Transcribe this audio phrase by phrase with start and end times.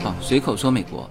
[0.00, 1.10] 好，随口说美国。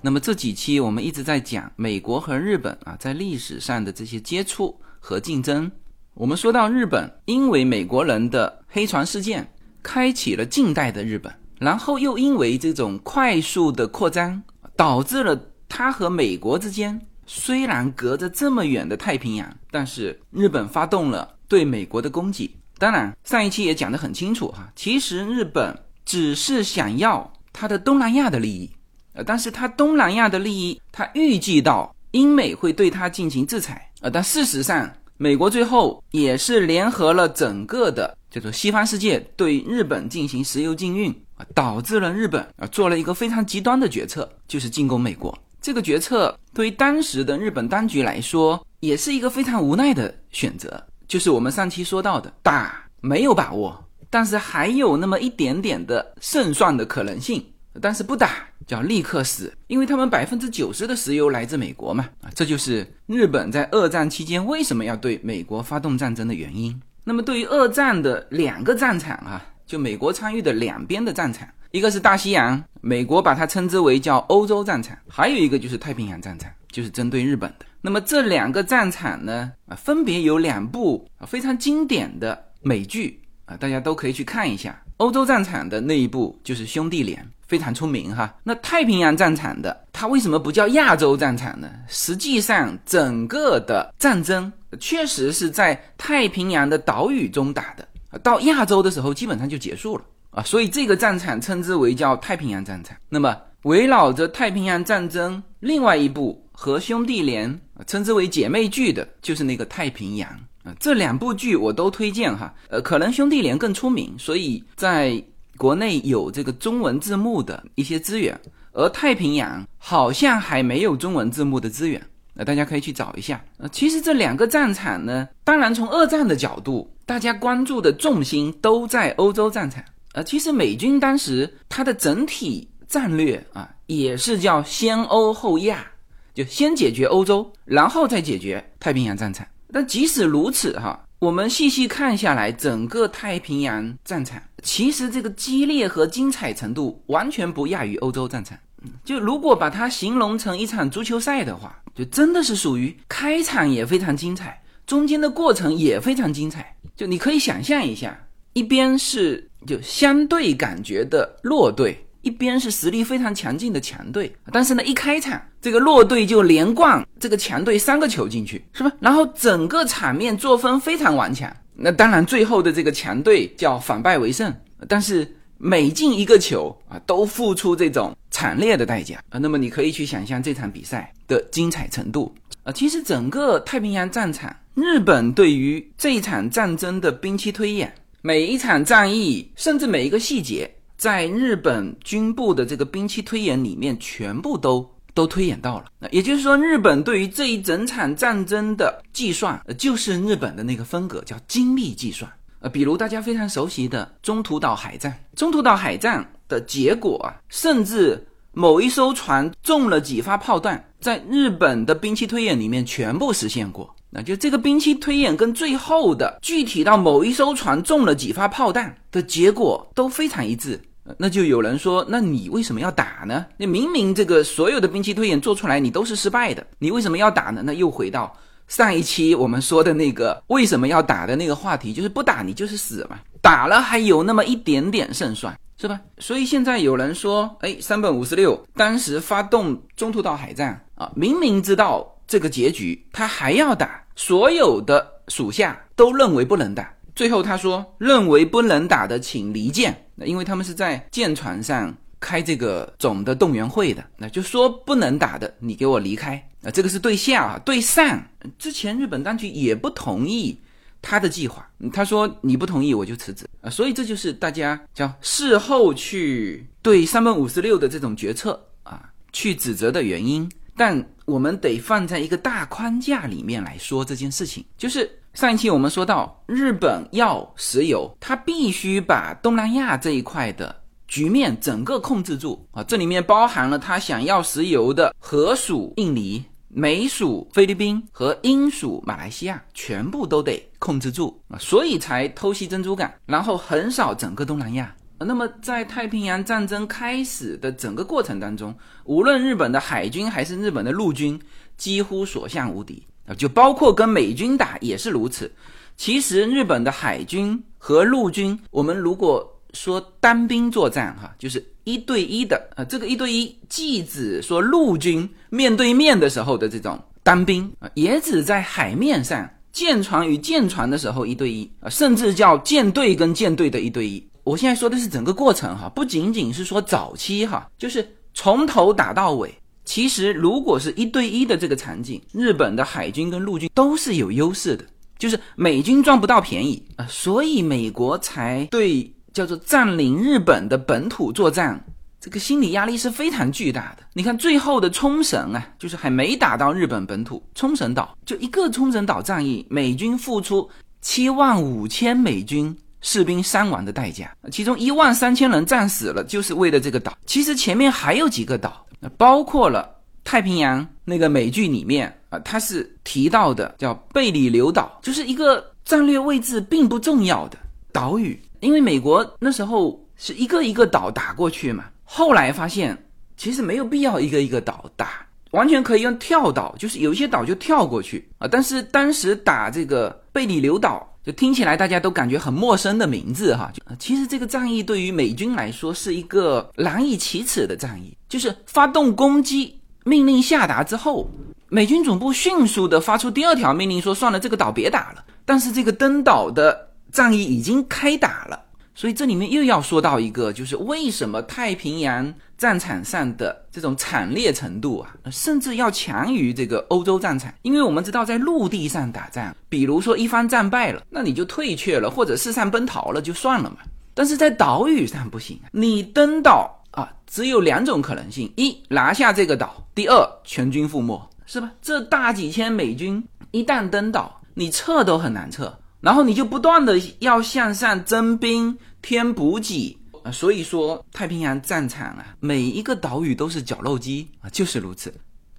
[0.00, 5.70] 那么这几期我们一直在讲美国和日本啊，在历史上的这些接触和竞争。
[6.14, 9.50] 我们说到日本，因为美国人的黑船事件，
[9.82, 11.34] 开启了近代的日本，
[11.64, 14.42] 然后又因为这种快速的扩张，
[14.76, 15.36] 导致了
[15.68, 22.54] 它和美国之间虽然隔着这么远的太平洋，但是日本发动了对美国的攻击。
[22.78, 28.70] 当然，上一期也讲得很清楚哈，其实日本只是想要它的东南亚的利益。
[29.14, 41.14] 呃，但是他东南亚的利益，他预计到英美会对他进行制裁，呃，但事实上，美国最后也是联合了整个的叫做西方世界对日本进行石油禁运
[41.54, 45.36] 导致了日本啊做了一个非常极端的决策，就是进攻美国。
[45.60, 57.44] 这个决策对于当时的日本当局来说，也是一个非常无奈的选择，就是我们上期说到的打没有把握，但是还有那么一点点的胜算的可能性。
[57.80, 66.80] 但是不打叫立刻死，因为他们百分之九十的石油来自美国嘛，啊，这就是日本在二战期间为什么要对美国发动战争的原因。
[67.02, 77.66] 那么对于二战的两个战场啊，就美国参与的两边的战场，一个是大西洋，美国把它称之为叫欧洲战场，还有一个就是太平洋战场，就是针对日本的。
[77.80, 84.80] 那么这两个战场呢，啊，分别有两部啊非常经典的美剧啊，大家都可以去看一下。
[84.98, 87.26] 欧洲战场的那一部就是兄弟连。
[87.46, 91.70] 非常出名哈，那太平洋战场的它为什么不叫亚洲战场呢？
[91.88, 97.86] 实际上，整个的战争确实是在太平洋的岛屿中打的，
[98.22, 102.96] 到亚洲的时候基本上就结束了啊，所以这个战场称之为叫太平洋战场。
[103.08, 110.28] 那么围绕着太平洋战争，另外一部和兄弟连称之为姐妹剧的，就是那个太平洋
[110.62, 115.22] 啊，这两部剧我都推荐哈，呃，可能兄弟连更出名，所以在。
[115.56, 118.36] 国内有这个中文字幕的一些资源，
[118.72, 123.42] 而太平洋好像还没有中文字幕的资源，那大家可以去找一下。
[123.58, 129.82] 呃，其实这两个战场呢，当然从二战的角度，大家关注的重心都在欧洲战场。
[130.12, 135.86] 呃，其实美军当时它的整体战略啊，也是叫先欧后亚，
[136.34, 139.46] 就先解决欧洲，然后再解决太平洋战场。
[139.72, 141.00] 但即使如此哈。
[141.20, 148.58] 我们细细看下来，整个太平洋战场其实这个激烈和精彩程度完全不亚于欧洲战场。
[149.04, 156.74] 就如果把它形容成一场足球赛的话，就真的是属于开场也非常精彩，中间的过程也非常精彩。
[156.96, 158.18] 就你可以想象一下，
[158.52, 162.00] 一边是就相对感觉的弱队。
[162.22, 168.90] 一边是实力非常强劲的强队，但是呢，一开场这个弱队就连灌这个强队三个球进去，是吧？
[168.98, 171.54] 然后整个场面作风非常顽强。
[171.74, 174.50] 那当然，最后的这个强队叫反败为胜，
[174.88, 179.38] 但是每进一个球啊，都付出这种惨烈的代价啊。
[179.38, 182.34] 那么你可以去想象这场比赛的精彩程度
[182.64, 182.72] 啊。
[182.72, 190.68] 其实整个太平洋战场，日本对于这一场战争的兵器推演，每一场战役，甚至每一个细节。
[190.96, 195.86] 在日本军部的这个兵器推演里面，全部都都推演到了。
[195.98, 202.30] 那也就是说，日本对于这一整场战争的计算，呃，就是日本的那个风格，叫精密计算。
[202.60, 213.94] 呃，比如大家非常熟悉的中途岛海战，中途岛海战的结果啊，甚至某一艘船中了几发炮弹，在日本的兵器推演里面全部实现过。
[214.10, 220.80] 那就这个兵器推演跟最后的具体到某一艘船中了几发炮弹的结果都非常一致。
[221.18, 223.44] 那就有人说，那你为什么要打呢？
[223.58, 227.60] 你明明这个所有的兵器推演做出来，你都是失败的，你为什么要打呢？
[227.62, 228.34] 那又回到
[228.68, 236.00] 上一期我们说的那个为什么要打的那个话题，就是不打你就是死嘛，打了还有那么一点点胜算，是吧？
[236.18, 246.94] 所以现在有人说，哎，三本五十六当时发动中途岛海战啊，明明知道这个结局，他还要打，所有的属下都认为不能打。
[247.14, 256.34] 最后他说，认为不能打的请离舰，那因为他们是在舰船上开这个总的动员会的，那就说不能打的，你给我离开。
[256.62, 258.20] 啊，这个是对下啊，对上
[258.58, 260.58] 之前日本当局也不同意
[261.04, 270.50] 他的计划，他说你不同意我就辞职啊，所以这就是大家叫事后去对三本五十六的这种决策啊去指责的原因。
[270.76, 275.20] 但我们得放在一个大框架里面来说这件事情，就是。
[275.34, 280.72] 上一期我们说到，日本要石油，它必须把东南亚这一块的
[281.08, 286.44] 局面整个控制住啊，这里面包含了他想要石油的荷属印尼、
[286.76, 294.94] 美属菲律宾和英属马来西亚，全部都得控制住啊，所以才偷袭珍珠港，然后横扫整个东南亚。
[295.20, 301.40] 那么在太平洋战争开始的整个过程当中，无论日本的海军还是日本的陆军，
[301.76, 305.50] 几乎所向无敌啊，就包括跟美军打也是如此。
[305.96, 324.24] 其实日本的海军和陆军，我们如果说单兵作战，哈，就是一对一的啊，这个一对一既指说陆军面对面的时候的这种单兵啊，也指在海面上舰船与舰船的时候一对一啊，甚至叫舰队跟舰队的一对一。
[324.42, 329.54] 我现在说的是整个过程哈，不仅仅是说早期哈，就是从头打到尾。
[329.84, 334.84] 其实如果是一对一的这个场景，日本的海军跟陆军都是有优势的。
[335.16, 341.78] 就是美军赚不到便宜啊，所以美国才对叫做占领日本的本土作战，
[342.18, 344.04] 这个心理压力是非常巨大的。
[344.14, 350.66] 你看最后的冲绳啊，就是还没打到日本本土，冲绳岛就一个冲绳岛战役，美军付出
[351.02, 357.12] 七万五千美军士兵伤亡的代价，其中一万三千人战死了，就是为了这个岛。
[357.26, 358.86] 其实前面还有几个岛，
[359.18, 359.92] 包括了。
[360.26, 367.58] 太平洋那个美剧里面啊，它是提到的叫贝里留岛，就是一个战略位置并不重要的
[367.92, 368.40] 岛屿。
[368.64, 372.96] 因为美国那时候是一个一个岛打过去嘛，后来发现
[373.36, 378.48] 其实没有必要一个一个岛打，完全可以用跳岛，就是有一些岛就跳过去啊。
[378.50, 383.70] 但是当时打这个贝里留岛，就听起来大家都感觉很陌生的名字哈。
[383.98, 389.78] 其实这个战役对于美军来说是一个难以启齿的战役，就是发动攻击。
[390.06, 391.30] 命令下达之后，
[391.70, 395.24] 美军总部迅速的发出第二条命令，说算了，这个岛别打了。
[395.46, 398.60] 但是这个登岛的战役已经开打了，
[398.92, 407.54] 所以这里面又要说到一个，就是为什么太平洋战场上的这种惨烈程度啊，甚至要强于这个欧洲战场。
[407.62, 413.76] 因为我们知道，在陆地上打仗，比如说一方战败了，那你就退却了，或者四散奔逃了，就算了嘛。
[414.12, 416.80] 但是在岛屿上不行，你登岛。
[416.90, 419.66] 啊，只有两种可能性：一拿下这个岛；
[419.96, 420.14] 第二
[420.44, 421.68] 全军覆没，是吧？
[421.82, 423.20] 这大几千美军
[423.50, 430.30] 一旦登岛，你撤都很难撤，然后你就不断的要向上增兵添补给啊。
[430.30, 435.12] 所以说，太平洋战场啊，每一个岛屿都是绞肉机啊，就是如此。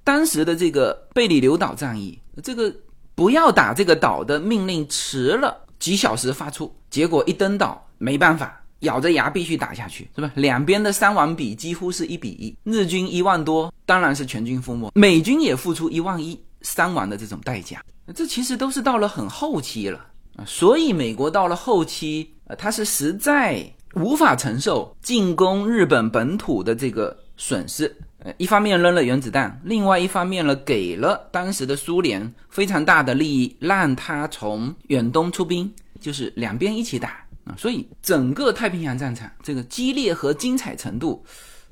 [0.03, 2.73] 当时的这个贝里留岛战役，这个
[3.15, 8.61] 不要打这个岛的命令迟了几小时发出，结果一登岛没办法。
[8.81, 10.29] 咬着牙必须打下去，是吧？
[10.35, 17.81] 两边的伤亡比几乎是一比一，日军一万多，当然是全军覆没；美军也付出一万一伤亡的这种代价。
[18.13, 27.95] 这其实都是到了很后期了啊，所以美国到了后期，呃，他是实在无法承受进攻日本本土的这个损失。
[28.19, 37.23] 呃，一方面扔了原子弹，另外一方面呢，给了当时的苏联非常大的利益，让他从远东出兵，就是两边一起打。
[37.45, 41.23] 啊，所以整个太平洋战场这个激烈和精彩程度，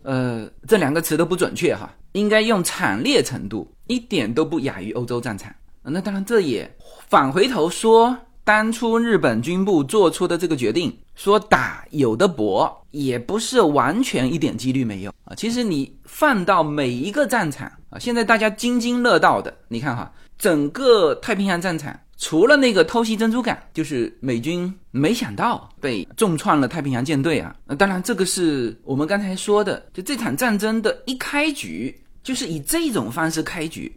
[0.04, 5.52] 呃，这两个词都不准确哈，应该用惨烈程度，一点都不亚于欧洲战场。
[5.82, 6.72] 那当然，这也
[7.10, 15.34] 返回头说，当初日本军部做出的这个决定，说打有的搏，也不是完全一点几率没有啊。
[15.36, 21.98] 其实你放到每一个战场啊，现在大家津津乐道的，你看哈，整个太平洋战场。
[22.16, 27.54] 除了那个偷袭珍珠港，就是美军没想到被重创了太平洋舰队啊！
[27.66, 33.92] 那当然，这个是我们刚才说的，就这场战争的一开局就是以这种方式开局。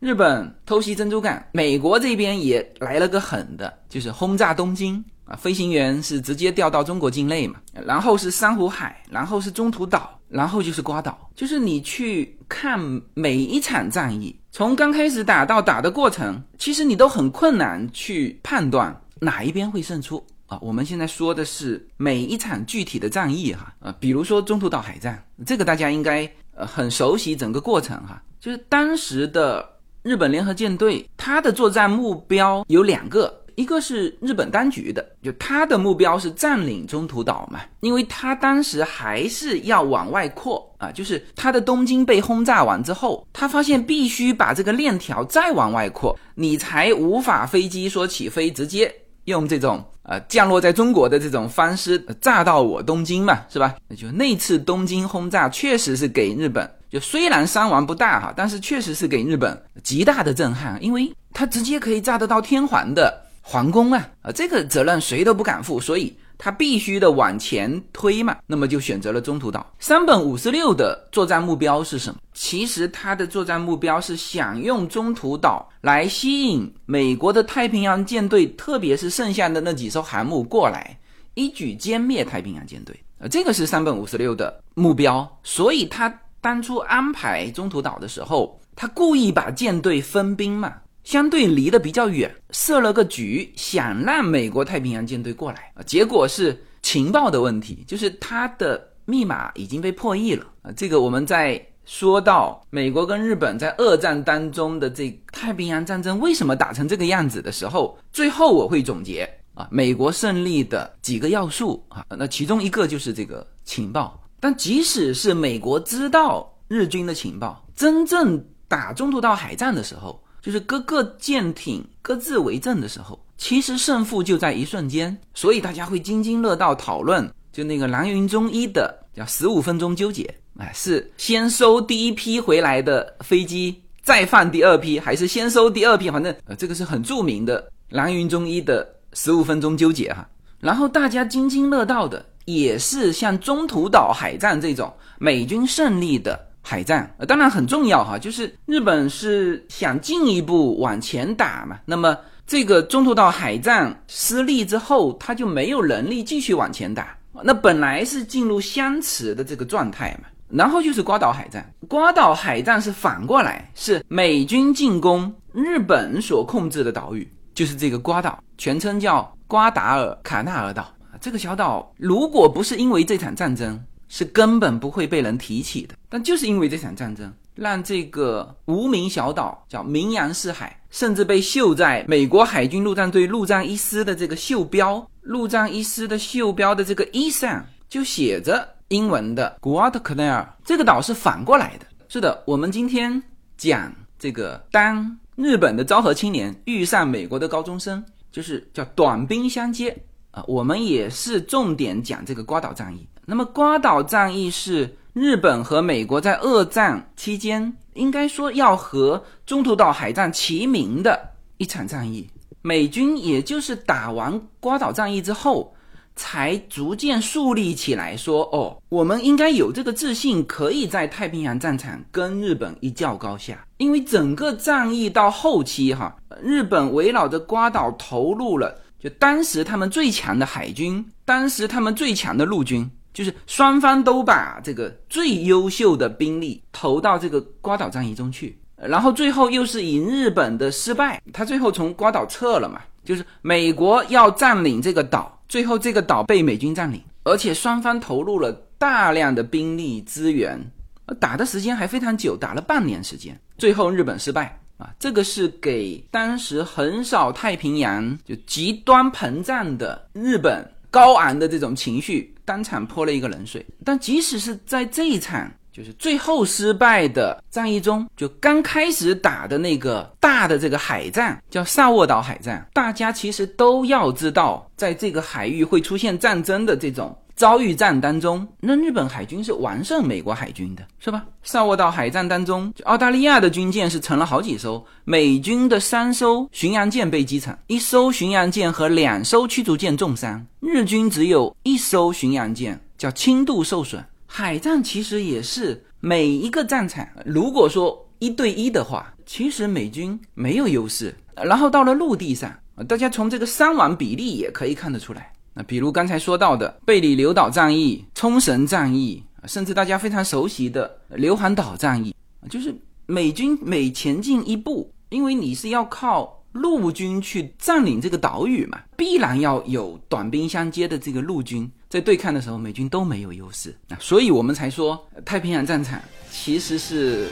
[0.00, 5.36] 日本偷袭珍珠港，美国这边也来了个狠的，就是轰炸东京啊！
[5.36, 12.80] 飞行员是直接调到中国境内嘛，然后是珊瑚海，然后是中途岛，然后就是瓜岛，就是你去看
[13.12, 14.34] 每一场战役。
[14.50, 20.58] 从刚开始打到打的过程，其实你都很困难去判断哪一边会胜出啊。
[20.62, 28.22] 我们现在说的是每一场具体的战役哈，呃，比如说中途岛海战，这个大家应该呃很熟悉整个过程哈。
[28.40, 29.68] 就是当时的
[30.02, 33.36] 日本联合舰队，它的作战目标有两个。
[33.56, 48.90] 一个是日本当局的，就它的目标是占领中途岛嘛，因为它当时还是要往外扩啊，就是它的东京被轰炸完之后，它发现必须把这个链条再往外扩，你才无法飞机说起飞直接
[49.24, 53.74] 用这种呃降落在中国的这种方式炸到我东京嘛，是吧？
[53.88, 63.26] 那就那次东京轰炸确实是给日本，就虽然伤亡不大哈，但是确实是给日本极大的震撼，因为它直接可以炸得到天皇的。
[63.42, 69.66] 皇宫啊，啊，这个责任谁都不敢负，所以他必须的往前推嘛，那么就选择了中途岛。
[69.80, 72.20] 山本五十六的作战目标是什么？
[72.34, 80.96] 其实他的作战目标是想用中途岛来吸引美国的太平洋舰队，特别是剩下的那几艘航母过来，
[81.34, 82.94] 一举歼灭太平洋舰队。
[83.18, 90.74] 呃，这个是山本五十六的目标，所以他当初安排中途岛的时候，他故意把舰队分兵嘛。
[91.02, 95.82] 相对离得比较远，设了个局，想让美国太平洋舰队过来啊。
[95.84, 100.70] 结果是情报的问题，就是他的密码已经被破译了啊。
[100.76, 112.04] 这个我们在说到美国跟日本在二战当中的这太平洋战争为什么打成这个样子的时候，最后我会总结啊，美国胜利的几个要素啊。
[112.10, 114.20] 那其中一个就是这个情报。
[114.40, 120.20] 但即使是美国知道日军的情报，真正打中途岛海战的时候。
[120.42, 136.10] 就是各个舰艇各自为政的时候，其实胜负就在一瞬间，所以大家会津津乐道讨论，就那个蓝云中一的叫十五分钟纠结，哎，是先收第一批回来的飞机，再放第二批，还是先收第二批？
[136.10, 140.26] 反正呃，这个是很著名的蓝云中一的十五分钟纠结哈。
[140.58, 146.46] 然后大家津津乐道的也是像中途岛海战这种美军胜利的。
[146.62, 151.80] 海战，当然很重要哈，就是日本是想进一步往前打嘛。
[151.86, 152.16] 那么
[152.46, 157.16] 这个中途岛海战失利之后，他就没有能力继续往前打。
[157.42, 160.28] 那本来是进入相持的这个状态嘛。
[160.50, 173.84] 然后就是瓜岛海战，瓜岛海战是反过来，是美军进攻日本所控制的岛屿，就是这个瓜岛，全称叫瓜达尔卡纳尔岛这个小岛，如果不是因为这场战争。
[174.12, 190.44] 是根本不会被人提起的，但就是因为这场战争，让这个无名小岛叫名扬四海，甚至被绣在美国海军陆战队陆战一师的这个袖标，陆战一师的袖标的这个衣上就写着英文的 Guadalcanal。
[190.64, 191.86] 这个岛是反过来的。
[192.08, 193.22] 是的，我们今天
[193.56, 199.96] 讲这个，当日本的昭和青年遇上美国的高中生，就是叫短兵相接
[200.30, 200.44] 啊。
[200.46, 203.06] 我们也是重点讲这个瓜岛战役。
[203.26, 212.28] 那么瓜岛战役是日本和美国在二战期间，应该说要和中途岛海战齐名的一场战役。
[212.62, 215.72] 美军也就是打完瓜岛战役之后，
[216.14, 223.64] 才逐渐树立起来，说哦，我们应该有这个自信，可以在太平洋战场跟日本一较高下。
[223.78, 232.88] 因为整个战役到后期，哈，日本围绕着瓜岛投入了，就当时他们最强的海军，当时他们最强的陆军。
[233.12, 242.80] 就是双方都把这个最优秀的兵力投到这个瓜岛战役中去，然后最后又是以日本的失败，他最后从瓜岛撤了嘛。
[243.04, 250.70] 就是美国要占领这个岛，最后这个岛被美军占领，而且双方投入了大量的兵力资源，
[251.18, 254.90] 打的时间还非常久，打了半年时间，最后日本失败啊。
[254.98, 262.34] 这个是给当时横扫太平洋就极端膨胀的日本高昂的这种情绪。
[262.42, 277.16] 当场泼了一个冷水，但即使是在这一场就是最后失败的战役中，就刚开始打的那个大的这个海战，叫萨沃岛海战，大家其实都要知道，在这个海域会出现战争的这种。
[277.40, 281.24] 遭遇战当中，那日本海军是完胜美国海军的，是吧？
[281.42, 294.04] 萨沃岛海战当中，澳大利亚的军舰是沉了好几艘，美军的三艘巡洋舰被击沉，一艘巡洋舰和两艘驱逐舰重伤，日军只有一艘巡洋舰叫轻度受损。
[294.26, 301.16] 海战其实也是每一个战场，如果说一对一的话，其实美军没有优势。
[301.42, 302.54] 然后到了陆地上，
[302.86, 305.32] 大家从这个伤亡比例也可以看得出来。
[305.54, 312.14] 那比如刚才说到的贝里留岛战役、冲绳战役，甚至大家非常熟悉的硫磺岛战役，
[312.48, 312.74] 就是
[313.06, 327.28] 美军每前进一步，因为你是要靠陆军去占领这个岛屿嘛，必然要有短兵相接的这个陆军，在对抗的时候，美军都没有优势啊，所以我们才说太平洋战场其实是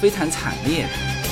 [0.00, 1.23] 非常惨烈的。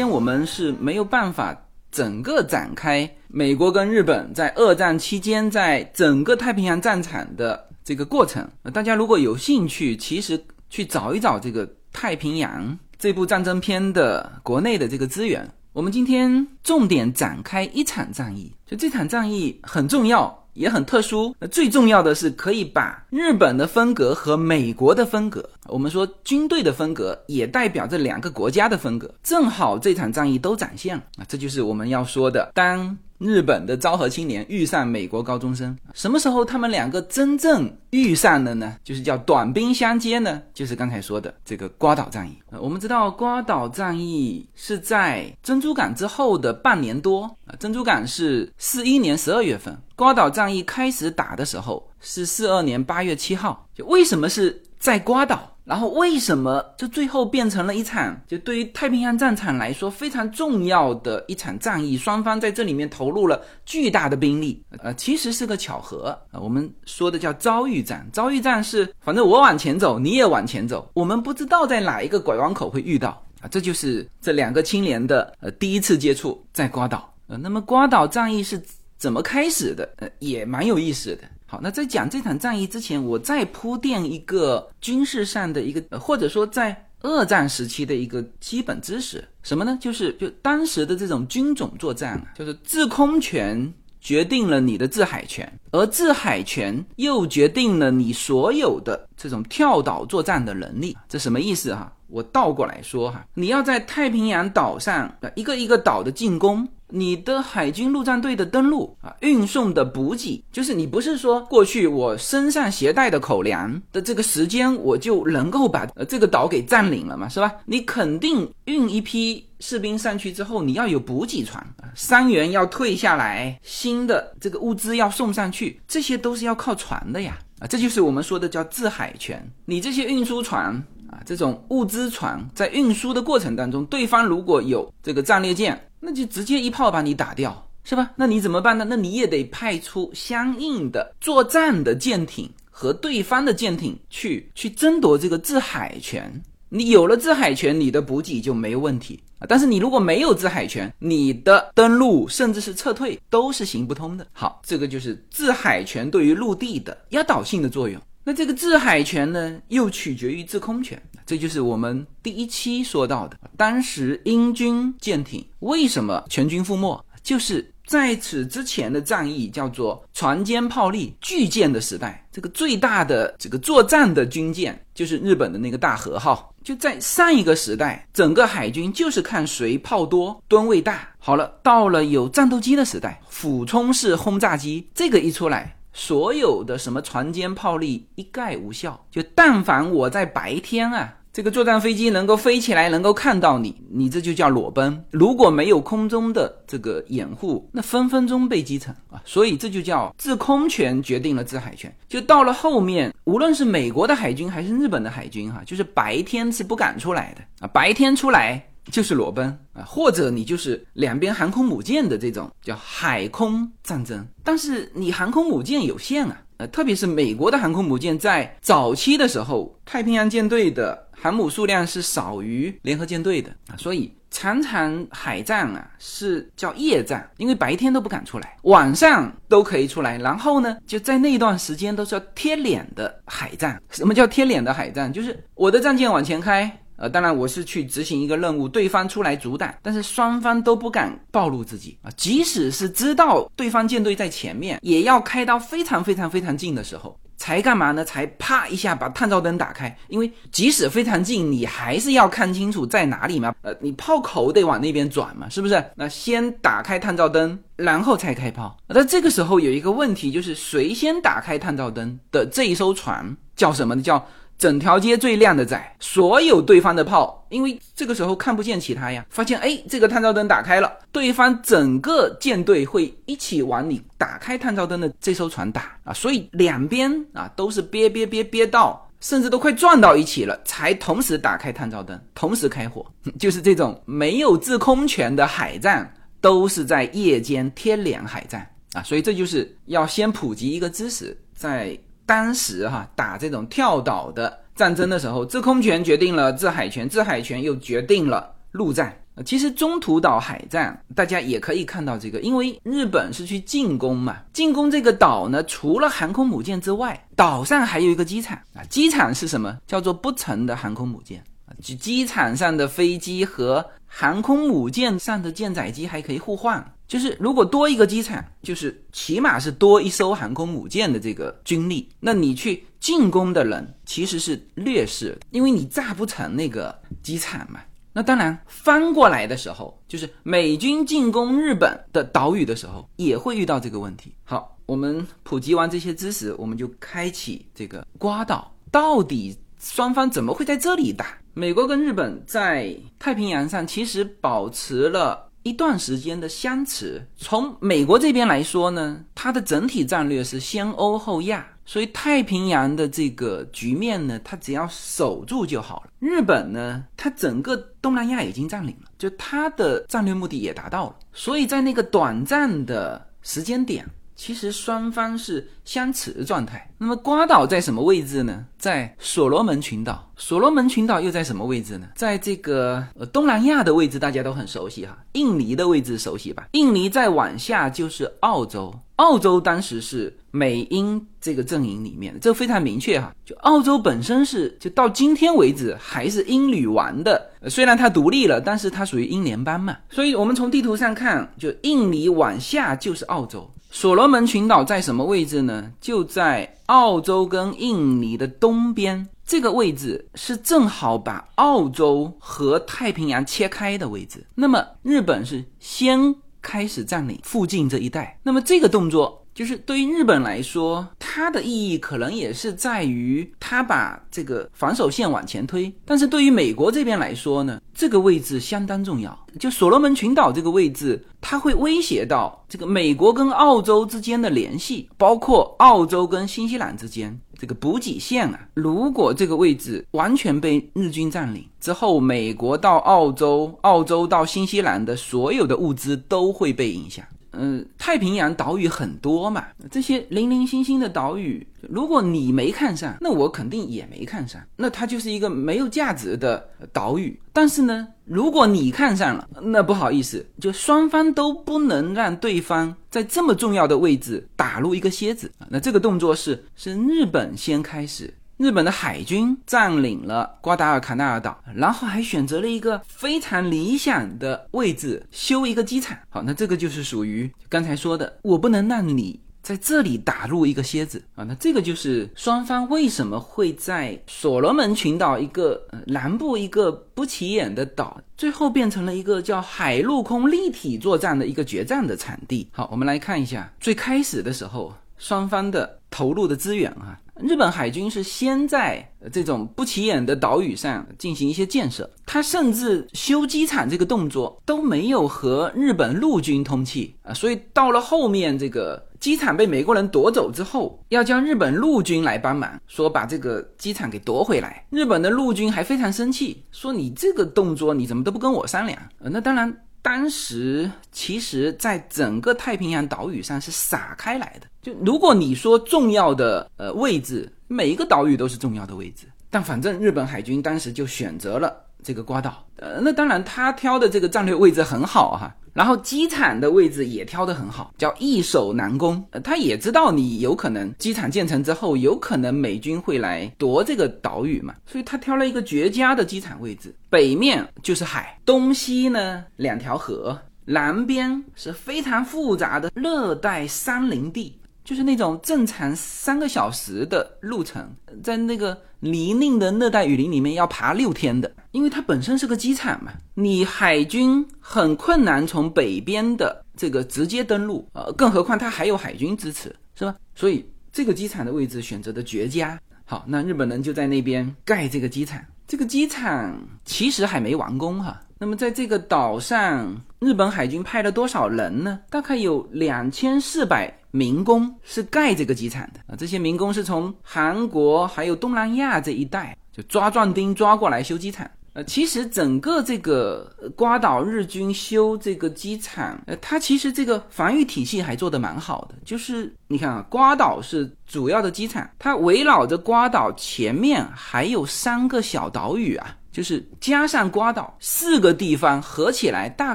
[0.00, 1.54] 天我们是没有办法
[1.92, 8.48] 整个展开美国跟日本在二战期间在整个太平洋战场的这个过程。
[8.72, 15.46] 大家如果有兴趣，其实去找一找这个太平洋这部战争片的国内的这个资源。
[15.74, 20.39] 我们今天重点展开一场战役，就这场战役很重要。
[20.54, 21.34] 也很特殊。
[21.38, 31.24] 那最重要的是，可以把日本的风格和美国的风格，我们说军队的风格，也代表这两个国家的风格，正好这场战役都展现了啊！
[31.28, 32.96] 这就是我们要说的当。
[33.20, 38.76] 日本的昭和青年遇上美国高中生，什么时候他们两个真正遇上了呢？
[38.82, 40.40] 就是叫短兵相接呢？
[40.54, 42.38] 就是刚才说的这个瓜岛战役。
[42.50, 53.68] 呃我们知道瓜岛战役是在珍珠港之后的半年多啊，珍珠港是四一年十二月份，瓜岛战役开始打的时候是四二年八月七号。
[53.74, 55.58] 就为什么是在瓜岛？
[55.70, 61.96] 然后为什么这最后变成了一场就对于太平洋战场来说非常重要的一场战役？
[61.96, 66.40] 双方在这里面投入了巨大的兵力，呃，其实是个巧合啊。
[66.40, 73.10] 我们说的叫遭遇战，遭遇战是反正我往前走，你也往前走，我们不知道在哪一个拐弯口会遇到
[73.40, 73.46] 啊。
[73.48, 77.14] 这就是这两个青年的呃第一次接触，在瓜岛。
[77.28, 78.60] 呃，那么瓜岛战役是
[78.98, 79.88] 怎么开始的？
[79.98, 81.22] 呃，也蛮有意思的。
[81.50, 89.76] 好，那在讲这场战役之前，我再铺垫一个军事上的一个，或者说在二战时期的一个基本知识，什么呢？
[89.80, 100.96] 就是就当时的这种军种作战啊，就是制空权决定了你的制海权，而制海权又决定了你所有的这种跳岛作战的能力。
[101.08, 101.92] 这什么意思哈？
[102.06, 106.68] 我倒过来说哈，你要在太平洋岛上一个一个岛的进攻。
[106.92, 117.52] 你的海军陆战队的登陆啊，运送的补给，就是你不是说过去我身上携带的口粮的这个时间，我就能够把呃这个岛给占领了嘛，是吧？
[117.66, 129.46] 你肯定运一批士兵上去之后，你要有补给船啊，伤员要退下来，新的这个物资要送上去，这些都是要靠船的呀啊，这就是我们说的叫制海权。
[129.64, 130.74] 你这些运输船
[131.10, 135.80] 啊，这种物资船在运输的过程当中，对方如果有这个战列舰。
[136.00, 138.10] 那就直接一炮把你打掉，是吧？
[138.16, 138.86] 那你怎么办呢？
[138.88, 146.42] 那你也得派出相应的作战的舰艇和对方的舰艇去去争夺这个制海权。
[146.70, 149.46] 你有了制海权，你的补给就没问题啊。
[149.48, 154.26] 但是你如果没有制海权，你的登陆甚至是撤退都是行不通的。
[154.32, 158.00] 好，这个就是制海权对于陆地的压倒性的作用。
[158.22, 161.02] 那这个制海权呢，又取决于制空权。
[161.30, 167.00] 这就是我们第一期说到的，当时英军舰艇为什么全军覆没？
[167.22, 176.52] 就是在此之前的战役叫做船坚炮利巨舰的时代，这个最大的这个作战的军舰就是日本的那个大和号。
[176.64, 181.10] 就在上一个时代，整个海军就是看谁炮多、吨位大。
[181.20, 185.76] 好了，到了有战斗机的时代，俯冲式轰炸机这个一出来。
[185.92, 189.04] 所有的什么船坚炮利一概无效。
[189.10, 195.04] 就但凡我在白天啊，这个作战飞机能够飞起来，能够看到你，你这就叫裸奔。
[195.10, 199.22] 如果没有空中的这个掩护，那分分钟被击沉啊。
[199.24, 201.94] 所以这就叫制空权决定了制海权。
[202.08, 208.66] 就到了后面，无论是美国的海军还是日本的海军，哈，就是白天是不敢出来的啊，白天出来。
[208.90, 233.80] 就是裸奔啊，或者你就是两边航空母舰的这种叫海空战争，但是你航空母舰有限啊，呃，特别是美国的航空母舰在早期的时候，太平洋舰队的航母数量是少于联合舰队的啊，所以常常海战啊是叫夜战，因为白天都不敢出来，晚上都可以出来，然后呢就在那段时间都是要贴脸的海战。
[233.90, 235.12] 什么叫贴脸的海战？
[235.12, 236.76] 就是我的战舰往前开。
[236.96, 242.12] 呃，当然我是去执行一个任务，对方出来阻挡，但是双方都不敢暴露自己啊。
[242.14, 248.04] 即使是知道对方舰队在前面，也要开到非常非常非常近的时候，才干嘛呢？
[248.04, 253.54] 才啪一下把探照灯打开，因为即使非常近，你还是要看清楚在哪里嘛。
[253.62, 255.82] 呃，你炮口得往那边转嘛，是不是？
[255.96, 258.76] 那先打开探照灯，然后才开炮。
[258.88, 264.02] 那这个时候有一个问题，就是谁先打开探照灯的这一艘船叫什么呢？
[264.02, 264.28] 叫。
[264.60, 283.02] 整条街最亮的仔，所有对方的炮，因为这个时候看不见其他呀，发现哎，这个探照灯打开了，对方整个舰队会一起往你打开探照灯的这艘船打啊，所以两边啊都是憋憋憋憋到，甚至都快撞到一起了，才同时打开探照灯，同时开火，
[283.40, 291.98] 就是这种没有制空权的海战，都是在夜间贴脸海战啊，所以这就是要先普及一个知识，在。
[292.30, 299.12] 当时哈打这种跳岛的战争的时候，制空权决定了制海权，制海权又决定了陆战。
[299.44, 309.76] 其实中途岛海战大家也可以看到这个，因为日本是去进攻嘛，进攻这个岛呢，除了航空母舰之外，岛上还有一个机场啊，机场是什么？
[309.88, 316.92] 叫做不成的航空母舰啊，机场上的飞机和航空母舰上的舰载机还可以互换。
[317.10, 327.80] 就是如果多一个机场，就是起码是多一艘航空母舰的这个军力，那你去进攻的人其实是劣势，因为你炸不成那个机场嘛。
[328.12, 334.32] 那当然翻过来的时候，就是美军进攻日本的岛屿的时候，也会遇到这个问题。
[334.44, 341.38] 好，我们普及完这些知识，我们就开启这个瓜岛，到底双方怎么会在这里打？
[341.54, 345.49] 美国跟日本在太平洋上其实保持了。
[345.62, 356.10] 一段时间的相持，从美国这边来说呢，它的整体战略是先欧后亚，所以太平洋的这个局面呢，它只要守住就好了。
[356.18, 364.06] 日本呢，它整个东南亚已经占领了，就它的战略目的也达到了，所以在那个短暂的时间点。
[364.42, 366.90] 其实双方是相持状态。
[366.96, 368.64] 那么瓜岛在什么位置呢？
[368.78, 370.32] 在所罗门群岛。
[370.34, 372.06] 所罗门群岛又在什么位置呢？
[372.14, 375.18] 在这个呃东南亚的位置，大家都很熟悉哈。
[375.32, 376.68] 印尼的位置熟悉吧？
[376.72, 378.90] 印尼再往下就是澳洲。
[379.16, 383.34] 澳洲当时是美英这个阵营里面，这非常明确哈。
[383.44, 387.50] 就澳洲本身是，就到今天为止还是英女王的。
[387.68, 389.98] 虽然它独立了，但是它属于英联邦嘛。
[390.08, 393.70] 所以我们从地图上看，就印尼往下就是澳洲。
[393.92, 395.90] 所罗门群岛在什么位置呢？
[396.00, 404.46] 就在澳洲跟印尼的东边，这个位置是正好把澳洲和太平洋切开的位置。
[404.54, 409.39] 那么日本是先开始占领附近这一带，那么这个动作。
[409.54, 415.92] 就是对于日本来说，它的意义可能也是在于它把这个防守线往前推。
[416.04, 419.38] 但是对于美国这边来说呢，这个位置相当重要。
[419.58, 428.68] 就所罗门群岛这个位置，它会威胁到这个美国跟澳洲之间的联系，包括澳洲跟新西兰之间这个补给线啊。
[428.74, 437.24] 如果这个位置完全被日军占领之后，美国到澳洲、澳洲到新西兰的所有的物资都会被影响。
[437.52, 447.38] 嗯，太平洋岛屿很多嘛，这些零零星星的岛屿，如果你没看上，那我肯定也没看上，那它就是一个没有价值的岛屿。
[447.52, 455.50] 但是呢，如果你看上了，那不好意思，就双方都不能让对方在这么重要的位置打入一个蝎子。
[455.68, 458.32] 那这个动作是是日本先开始。
[458.60, 466.14] 日本的海军占领了瓜达尔卡纳尔岛，然后还选择了一个非常理想的位置修一个机场。
[466.28, 471.44] 好，那这个就是属于刚才说的，我不能让你在这里打入一个蝎子啊。
[471.44, 482.68] 那这个就是双方为什么会在所罗门群岛一个南部一个不起眼的岛，最后变成了一个叫海陆空立体作战的一个决战的场地。
[482.72, 487.18] 好，我们来看一下最开始的时候双方的投入的资源啊。
[487.42, 504.86] 日本海军是先在这种不起眼的岛屿上进行一些建设，他甚至修机场这个动作都没有和日本陆军通气啊，所以到了后面这个机场被美国人夺走之后，要叫日本陆军来帮忙，说把这个机场给夺回来。
[504.90, 508.98] 日本的陆军还非常生气，说你这个动作你怎么都不跟我商量？
[509.18, 509.76] 呃，那当然。
[510.02, 514.66] 当时其实，在整个太平洋岛屿上是撒开来的。
[514.80, 519.26] 就如果你说重要的呃位置，每一个岛屿都是重要的位置。
[519.50, 522.64] 但反正日本海军当时就选择了这个瓜岛。
[522.76, 525.54] 呃，那当然他挑的这个战略位置很好哈。
[525.72, 529.24] 然后机场的位置也挑得很好，叫易守难攻。
[529.30, 544.56] 呃，他也知道你有可能机场建成之后，有可能美军会来夺这个岛屿嘛，所以他挑了一个绝佳的机场位置，北面就是海，东西呢两条河，南边是非常复杂的热带山林地。
[544.82, 560.14] 就是那种正常三个小时的路程，在那个泥泞的热带雨林里面要爬六天的，因为它本身是个机场嘛，你海军很困难从北边的这个直接登陆，呃，更何况它还有海军支持，是吧？
[560.34, 562.80] 所以这个机场的位置选择的绝佳。
[563.04, 568.20] 好，那日本人就在那边盖这个机场，这个机场其实还没完工哈。
[568.38, 572.00] 那么在这个岛上，日本海军派了多少人呢？
[572.08, 573.96] 大概有两千四百。
[574.12, 581.48] 民工是盖这个机场的啊，这些民工是从韩国还有东南亚这一带就抓壮丁抓过来修机场。
[581.72, 588.94] 呃，其实整个这个瓜岛日军修这个机场，呃，它其实这个防御体系还做得蛮好的。
[589.04, 596.16] 就是你看啊，瓜岛是主要的机场，它围绕着瓜岛前面还有三个小岛屿啊。
[596.32, 599.74] 就是加上瓜岛四个地方合起来，大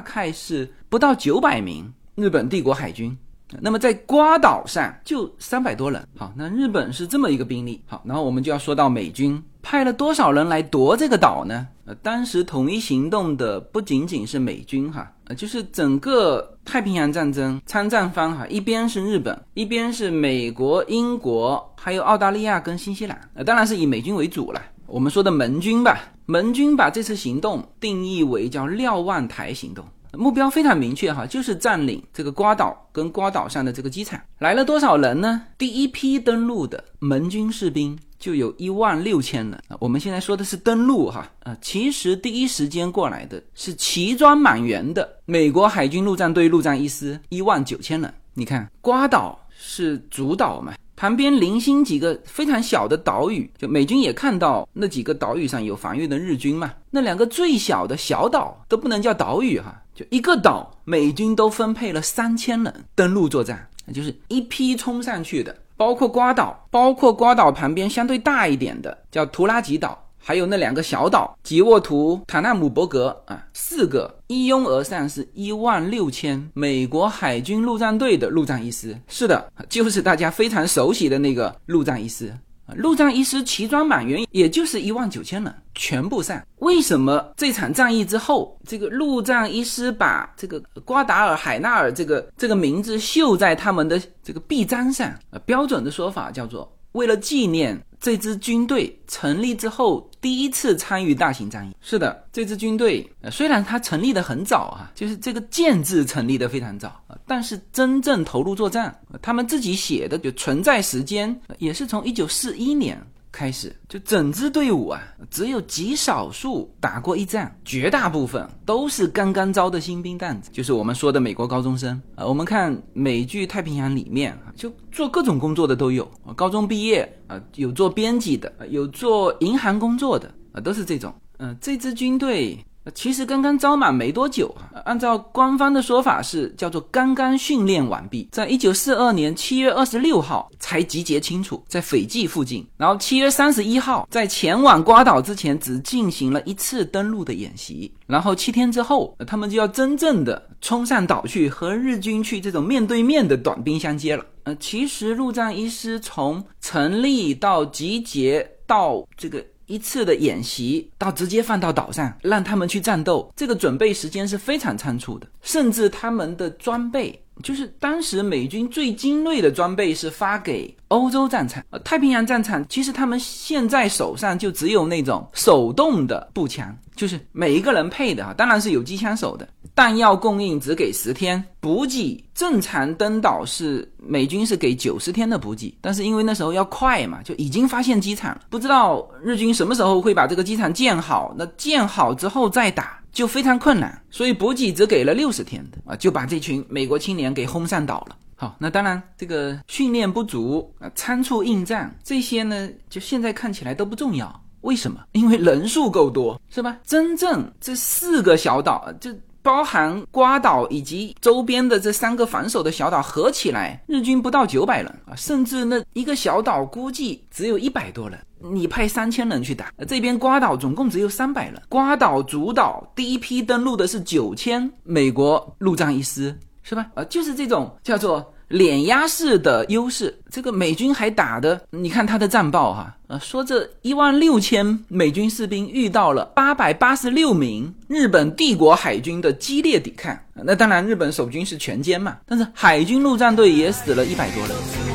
[0.00, 3.14] 概是不到九百名日本帝国海军。
[3.60, 6.06] 那么在瓜岛上就三百多人。
[6.16, 7.80] 好，那日本是这么一个兵力。
[7.86, 11.66] 好，然后我们就要说到美军派了多少人来夺这个岛呢？
[11.84, 23.16] 呃，当时统一行动的不仅仅是美军哈，呃，就是整个太平洋战争参战方哈，一边是日本，一边是美国、英国，还有澳大利亚跟新西兰。
[23.34, 24.60] 呃，当然是以美军为主了。
[24.88, 29.84] 我们说的盟军吧，盟军把这次行动定义为叫瞭望台行动。
[30.16, 34.20] 目标非常明确哈，就是占领这个瓜岛跟瓜岛上的这个机场。
[34.38, 35.42] 来了多少人呢？
[35.58, 39.76] 第一批登陆的盟军士兵就有一万六千人啊。
[39.80, 48.12] 我们现在说的是登陆哈啊，其实第一时间过来的是齐装满员的美国海军陆战队陆战一师一万九千人。
[48.34, 56.72] 你看，瓜岛是主岛嘛，旁边零星几个非常小的岛屿，就美军也看到那几个岛屿上有防御的日军嘛。
[56.90, 59.82] 那两个最小的小岛都不能叫岛屿哈。
[59.94, 82.34] 就一个岛，美军都分配了三千人登陆作战，就是一批冲上去的，包括瓜岛，包括瓜岛旁边相对大一点的叫图拉吉岛，还有那两个小岛吉沃图、塔纳姆伯格啊，四个一拥而上是一万六千美国海军陆战队的陆战一师，是的，就是大家非常熟悉的那个陆战一师。
[82.74, 86.44] 陆战一师齐装满员，也就是一万九千人，全部上。
[86.56, 95.14] 为什么这场战役之后，这个陆战一师把这个瓜达尔海纳尔这个这个名字绣在他们的这个臂章上？
[95.30, 96.75] 呃，标准的说法叫做。
[96.96, 113.00] 为了纪念这支军队成立之后第一次参与大型战役，是的，这支军队虽然它成立的很早啊，就是这个建制成立的非常早啊，但是真正投入作战，他们自己写的就存在时间也是从一九四一年。
[113.36, 114.98] 开始就整支队伍啊，
[115.30, 122.24] 只有极少数打过一战，绝大部分都是刚刚招的新兵蛋子，就是我们说的美国高中生啊。
[122.24, 131.14] 我们看美剧《太平洋》里面，就做各种工作的都有，高中毕业啊，有做编辑的，有做银行工作的啊，都是这种。
[131.36, 132.58] 嗯，这支军队。
[132.94, 154.24] 其实刚刚招满没多久，按照官方的说法是叫做刚刚训练完毕，在一九四二年七月二十六号才集结清楚，在斐济附近，然后七月三十一号在前往瓜岛之前只进行了一次登陆的演习，然后七天之后他们就要真正的冲上岛去和日军去这种面对面的短兵相接了。
[154.44, 159.44] 呃，其实陆战一师从成立到集结到这个。
[159.66, 179.46] 一次的演习到直接放到岛上，让他们去战斗，这个准备时间是非常仓促的，甚至他们的装备，就是当时美军最精锐的装备是发给欧洲战场，呃，太平洋战场其实他们现在手上就只有那种手动的步枪，就是每一个人配的啊，当然是有机枪手的。
[179.74, 198.16] 弹药供应只给十天，补给正常登岛是美军是给九十天的补给，但是因为那时候要快嘛，就已经发现机场了，不知道日军什么时候会把这个机场建好，那建好之后再打就非常困难，所以补给只给了六十天的啊，就把这群美国青年给轰上岛了。
[198.34, 205.00] 好，那当然这个训练不足啊，仓促应战这些呢，就现在看起来都不重要，为什么？
[205.12, 206.76] 因为人数够多，是吧？
[206.84, 209.10] 真正这四个小岛就。
[209.46, 218.18] 包含瓜岛以及周边的这三个防守的小岛合起来，日军不到九百人啊，甚至那一个小岛估计只有一百多人。
[218.40, 221.62] 你派三千人去打，这边瓜岛总共只有三百人。
[221.68, 226.84] 瓜岛主岛第一批登陆的是九千美国陆战一师，是吧？
[226.96, 228.34] 啊，就是这种叫做。
[228.48, 244.85] 碾压式的优势，这个美军还打的，你看他的战报哈，呃，说这一万六千美军士兵遇到了八百八十六名日本帝国海军的激烈抵抗，那当然日本守军是全歼嘛，但是海军陆战队也死了一百多人。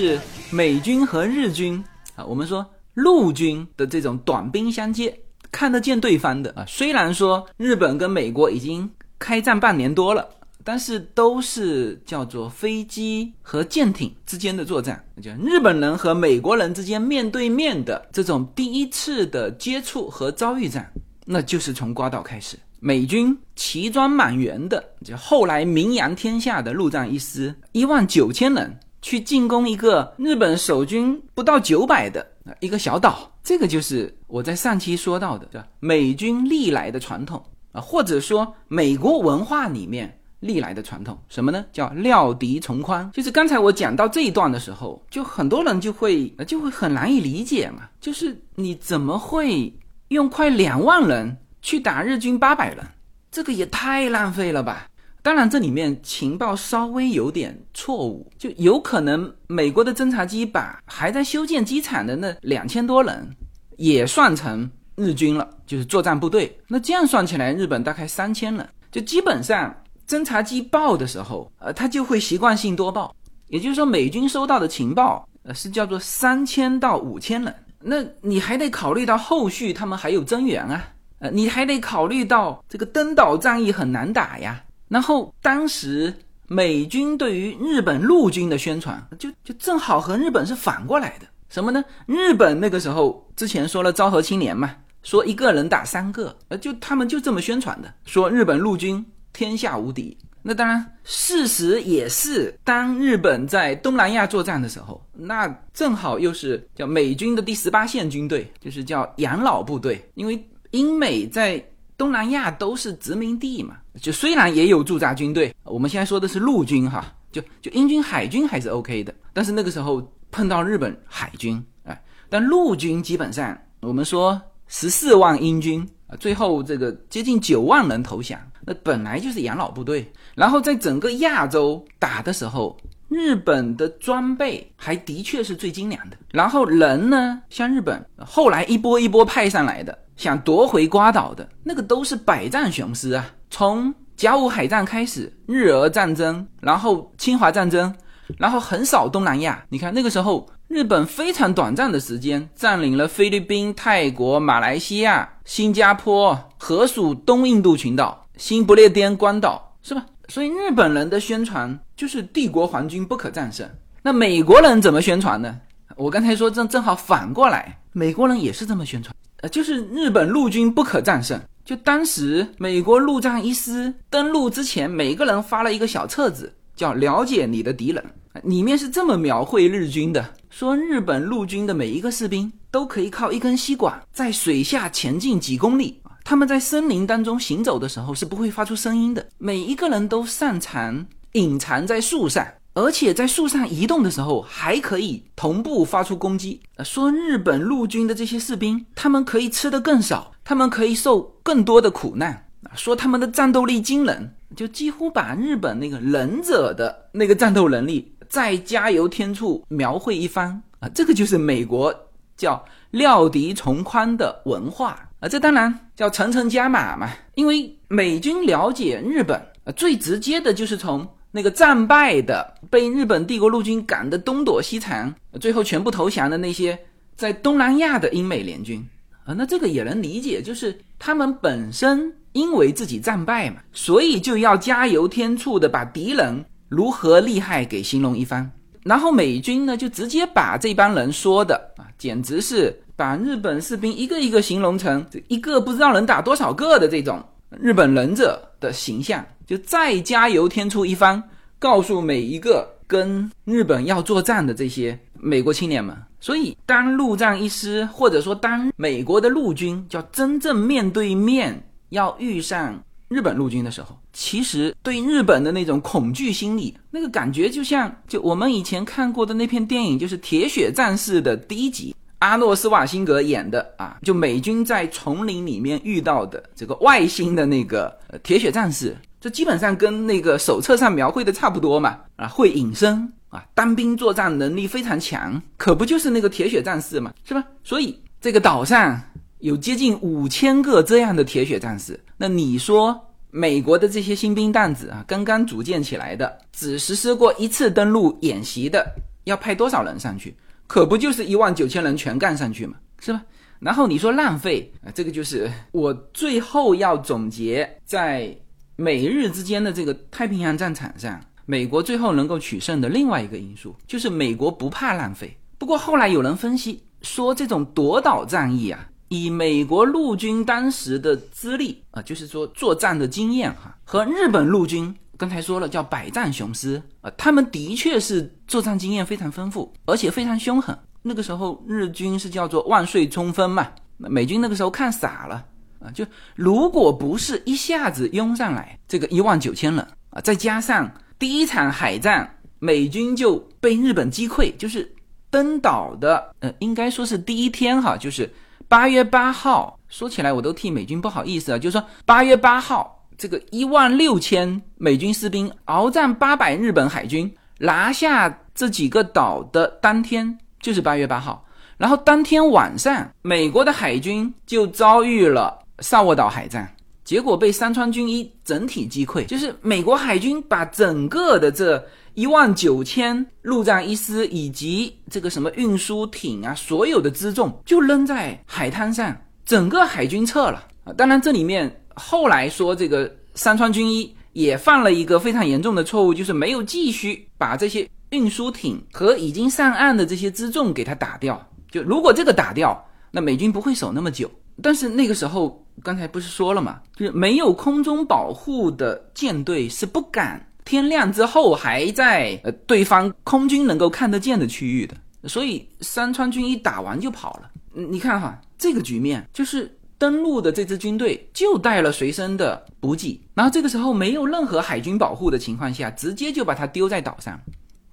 [0.00, 0.16] 是
[0.52, 1.82] 美军和日军
[2.14, 5.12] 啊，我们说陆军的这种短兵相接，
[5.50, 6.64] 看得见对方的啊。
[6.68, 10.24] 虽然说日本跟美国已经开战半年多了。
[10.64, 20.92] 但是都是叫做飞机和舰艇之间的作战，就日本人和美国人之间面对面的这种第一次的接触和遭遇战，
[21.24, 22.58] 那就是从瓜岛开始。
[22.80, 32.26] 美军齐装满员的，就后来名扬天下的陆战一师，一万九千人去进攻一个日本守军不到九百的
[32.60, 41.64] 一个小岛，这个就是我在上期说到的，叫美军历来的传统啊，或者说美国文化里面历来的传统，什么呢？
[41.72, 43.10] 叫料敌从宽。
[43.12, 49.72] 就是刚才我讲到这一段的时候，就很多人就会就会很难以理解嘛，就是你怎么会
[50.08, 51.36] 用快两万人？
[51.60, 52.86] 去打日军八百人，
[53.32, 54.88] 这个也太浪费了吧！
[55.28, 63.28] 当然，这里面情报稍微有点错误，就有可能美国的侦察机把还在修建机场的那两千多人
[63.76, 66.58] 也算成日军了，就是作战部队。
[66.66, 69.76] 那这样算起来，日本大概三千人，就基本上
[70.08, 73.14] 侦察机报的时候，呃，他就会习惯性多报，
[73.48, 77.54] 也就是说，美军收到的情报，呃，是叫做三千到五千人。
[77.82, 80.88] 那你还得考虑到后续他们还有增援啊。
[81.18, 84.64] 呃，你还得考虑到这个登岛战役很难打呀。
[84.88, 86.12] 然后当时
[86.46, 91.26] 美军对于日本陆军的宣传，就就正好和日本是反过来的。
[91.48, 91.84] 什么呢？
[92.06, 100.16] 日本那个时候之前说了昭和青年嘛，说一个人打三个，呃，就他们就这么宣传的，说日本陆军天下无敌。
[100.42, 110.42] 那当然，事实也是，当日本在东南亚作战的时候，那正好又是叫美军的第十八线军队，就是叫养老部队，因为。
[110.72, 111.58] 英美在
[111.98, 132.74] 东南亚都是殖民地嘛，就虽然也有驻扎军队，我们现在说的是陆军哈，就就英军海军还是 OK 的，但是那个时候碰到日本海军，哎，但陆军基本上我们说十四万英军啊，最后这个接近九万人投降，那本来就是养老部队，然后在整个亚洲打的时候。
[133.10, 143.30] 日本的装备还的确是最精良的，然后人呢，像日本后来一波一波派上来的，想夺回瓜岛的那个都是百战雄师啊。
[143.50, 147.94] 从甲午海战开始，日俄战争，然后侵华战争，
[148.36, 149.64] 然后横扫东南亚。
[149.68, 160.04] 你看那个时候，日本非常短暂的时间占领了菲律宾、泰国、马来西亚、新加坡，合属东印度群岛、新不列颠关岛，是吧？
[160.26, 163.66] 所以日本人的宣传就是帝国皇军不可战胜。
[164.02, 165.60] 那美国人怎么宣传呢？
[165.96, 171.40] 我刚才说正正好反过来，美国人也是这么宣传，呃，就是日本陆军不可战胜。
[171.64, 178.02] 就当时美国陆战一师登陆之前，每个人发了一个小册子，叫《了解你的敌人》，
[178.42, 186.00] 里面是这么描绘日军的：说日本陆军的每一个士兵都可以靠一根吸管在水下前进几公里。
[186.24, 189.26] 他们在森林当中行走的时候是不会发出声音的。
[189.38, 192.46] 每一个人都擅长隐藏在树上，
[192.78, 196.60] 而且在树上移动的时候还可以同步发出攻击。
[196.84, 202.30] 说日本陆军的这些士兵，他们可以吃得更少，他们可以受更多的苦难。
[202.62, 210.88] 啊说他们的战斗力惊人，就几乎把日本那个忍者的那个战斗能力再加油添醋描绘一番啊！
[210.94, 211.92] 这个就是美国
[212.36, 215.08] 叫料敌从宽的文化。
[215.18, 226.78] 啊，这当然叫层层加码嘛，因为美军了解日本，啊，最直接的就是从那个战败的、被日本帝国陆军赶得东躲西藏，最后全部投降的那些
[227.16, 228.86] 在东南亚的英美联军，
[229.24, 238.50] 啊，那这个也能理解，就是他们本身因为自己战败嘛，所以就要加油添醋的把敌人如何厉害给形容一番，
[238.82, 242.82] 然后美军呢就直接把这帮人说的啊，简直是。
[242.98, 247.22] 把日本士兵一个一个形容成一个不知道能打多少个的这种
[247.60, 251.20] 日本忍者的形象，就再加油添醋一番，
[251.58, 255.96] 告诉每一个跟日本要作战的这些美国青年们。
[256.20, 271.94] 所以，当陆战一师，或者说当美国的陆军叫真正面对面要遇上日本陆军的时候，其实对日本的那种恐惧心理，那个感觉就像就我们以前看过的那篇电影，就是《铁血战士》的第一集。
[272.18, 287.44] 阿诺斯瓦辛格演的啊，就美军在丛林里面遇到的这个外星的那个铁血战士，这基本上跟那个手册上描绘的差不多嘛啊，会隐身啊，单兵作战能力非常强，可不就是那个铁血战士嘛，是吧？
[287.64, 289.00] 所以这个岛上
[289.40, 292.98] 有接近五千个这样的铁血战士，那你说
[293.30, 298.86] 美国的这些新兵蛋子啊，刚刚组建起来的，只实施过一次登陆演习的，
[299.24, 300.34] 要派多少人上去？
[300.66, 303.22] 可不就是一万九千人全干上去嘛，是吧？
[303.58, 308.36] 然后你说浪费啊，这个就是我最后要总结，在
[308.80, 315.36] 美日之间的这个太平洋战场上，美国最后能够取胜的另外一个因素，就是美国不怕浪费。
[315.58, 330.78] 不过后来有人分析说，这种夺岛战役啊，以美国陆军当时的资历啊，就是说作战的经验哈，和日本陆军刚才说了叫百战雄师啊，他们的确是作战经验非常丰富，而且非常凶狠。
[331.02, 333.66] 那个时候日军是叫做万岁冲锋嘛，
[333.96, 335.44] 美军那个时候看傻了。
[335.80, 336.04] 啊，就
[336.34, 344.90] 如果不是一下子拥上来这个一万九千人啊，再加上第一场海战，美军就被日本击溃，就是
[345.30, 348.30] 登岛的，呃，应该说是第一天哈，就是
[348.66, 349.78] 八月八号。
[349.88, 361.44] 说起来我都替美军不好意思啊，就是说八月八号，这个一万六千美军士兵鏖战八百日本海军，拿下这几个岛的当天，就是八月八号。
[361.78, 365.58] 然后当天晚上，美国的海军就遭遇了。
[365.80, 366.74] 萨沃岛海战，
[367.04, 371.82] 结果被山川军一整体击溃，就是美国海军把整个的这
[372.14, 380.92] 一万九千陆战一师以及这个什么运输艇啊，所有的辎重就扔在海滩上，整个海军撤了啊。
[380.92, 391.40] 当然，这里面后来说这个山川军一也犯了一个非常严重的错误，就是没有继续把这些运输艇和已经上岸的这些辎重给它打掉。
[391.70, 394.30] 就如果这个打掉，那美军不会守那么久。
[394.60, 395.64] 但是那个时候。
[395.82, 404.96] 刚才不是说了嘛，就是没有空中保护的舰队是不敢天亮之后还在呃对方空军能够看得见的区域的，
[405.28, 407.50] 所以山川军一打完就跑了。
[407.72, 417.40] 你看哈，这个局面就是登陆的这支军队就带了随身的补给，然后这个时候没有任何海军保护的情况下，直接就把它丢在岛上，